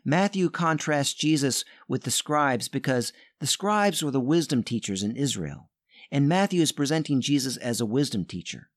Matthew 0.05 0.49
contrasts 0.49 1.13
Jesus 1.13 1.65
with 1.87 2.03
the 2.03 2.11
scribes 2.11 2.69
because 2.69 3.11
the 3.39 3.47
scribes 3.47 4.03
were 4.03 4.11
the 4.11 4.19
wisdom 4.19 4.63
teachers 4.63 5.03
in 5.03 5.15
Israel, 5.15 5.68
and 6.11 6.27
Matthew 6.27 6.61
is 6.61 6.71
presenting 6.71 7.21
Jesus 7.21 7.57
as 7.57 7.79
a 7.79 7.85
wisdom 7.85 8.25
teacher. 8.25 8.69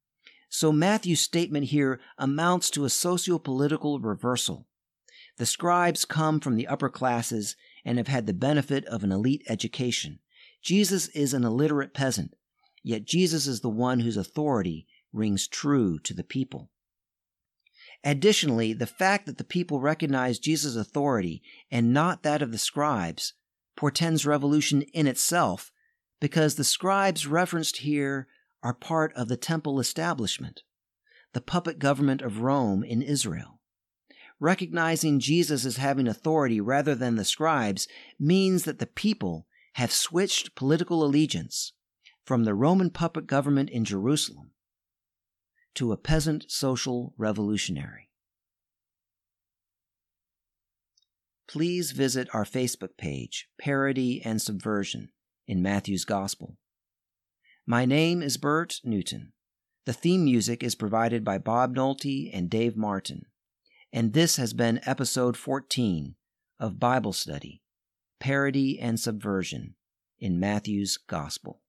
So 0.49 0.71
Matthew's 0.71 1.21
statement 1.21 1.66
here 1.66 1.99
amounts 2.18 2.68
to 2.71 2.85
a 2.85 2.90
socio-political 2.90 4.01
reversal. 4.01 4.66
The 5.38 5.47
scribes 5.47 6.05
come 6.05 6.40
from 6.40 6.57
the 6.57 6.66
upper 6.66 6.90
classes 6.90 7.57
and 7.85 7.97
have 7.97 8.09
had 8.09 8.27
the 8.27 8.35
benefit 8.35 8.85
of 8.85 9.03
an 9.03 9.12
elite 9.12 9.42
education. 9.49 10.18
Jesus 10.62 11.09
is 11.09 11.33
an 11.33 11.45
illiterate 11.45 11.95
peasant, 11.95 12.35
yet 12.83 13.05
Jesus 13.05 13.47
is 13.47 13.61
the 13.61 13.71
one 13.71 14.01
whose 14.01 14.16
authority 14.18 14.87
rings 15.12 15.49
true 15.49 15.99
to 16.01 16.12
the 16.12 16.23
people. 16.23 16.71
Additionally, 18.05 18.73
the 18.73 18.87
fact 18.87 19.27
that 19.27 19.38
the 19.38 19.45
people 19.45 19.81
recognize 19.81 20.38
Jesus' 20.38 20.77
authority 20.77 21.42
and 21.71 21.95
not 21.95 22.23
that 22.25 22.42
of 22.42 22.53
the 22.53 22.59
scribes 22.59 23.33
portends 23.77 24.27
revolution 24.27 24.83
in 24.92 25.07
itself 25.07 25.73
because 26.22 26.54
the 26.54 26.62
scribes 26.62 27.26
referenced 27.26 27.78
here 27.78 28.28
are 28.62 28.72
part 28.72 29.12
of 29.14 29.26
the 29.26 29.37
temple 29.37 29.80
establishment, 29.80 30.62
the 31.32 31.40
puppet 31.40 31.80
government 31.80 32.22
of 32.22 32.42
Rome 32.42 32.85
in 32.85 33.02
Israel. 33.02 33.58
Recognizing 34.38 35.18
Jesus 35.18 35.66
as 35.66 35.78
having 35.78 36.06
authority 36.06 36.61
rather 36.61 36.94
than 36.94 37.16
the 37.16 37.24
scribes 37.24 37.88
means 38.20 38.62
that 38.62 38.78
the 38.78 38.87
people 38.87 39.48
have 39.72 39.90
switched 39.90 40.54
political 40.54 41.02
allegiance 41.02 41.72
from 42.24 42.44
the 42.44 42.54
Roman 42.54 42.90
puppet 42.90 43.26
government 43.26 43.68
in 43.70 43.85
Jerusalem 43.85 44.52
to 45.74 45.90
a 45.90 45.96
peasant 45.96 46.44
social 46.48 47.14
revolutionary. 47.18 48.11
Please 51.48 51.90
visit 51.90 52.28
our 52.32 52.44
Facebook 52.44 52.96
page, 52.96 53.48
Parody 53.58 54.22
and 54.24 54.40
Subversion, 54.40 55.08
in 55.46 55.62
Matthew's 55.62 56.05
Gospel. 56.05 56.57
My 57.66 57.85
name 57.85 58.22
is 58.22 58.37
Bert 58.37 58.81
Newton. 58.85 59.33
The 59.85 59.92
theme 59.92 60.24
music 60.24 60.62
is 60.62 60.74
provided 60.74 61.24
by 61.24 61.38
Bob 61.38 61.74
Nolte 61.74 62.31
and 62.33 62.48
Dave 62.48 62.76
Martin. 62.76 63.26
And 63.92 64.12
this 64.12 64.37
has 64.37 64.52
been 64.52 64.81
episode 64.85 65.37
14 65.37 66.14
of 66.59 66.78
Bible 66.81 67.12
Study, 67.12 67.62
Parody 68.20 68.78
and 68.81 68.98
Subversion 68.98 69.74
in 70.18 70.38
Matthew's 70.38 70.96
Gospel. 70.96 71.61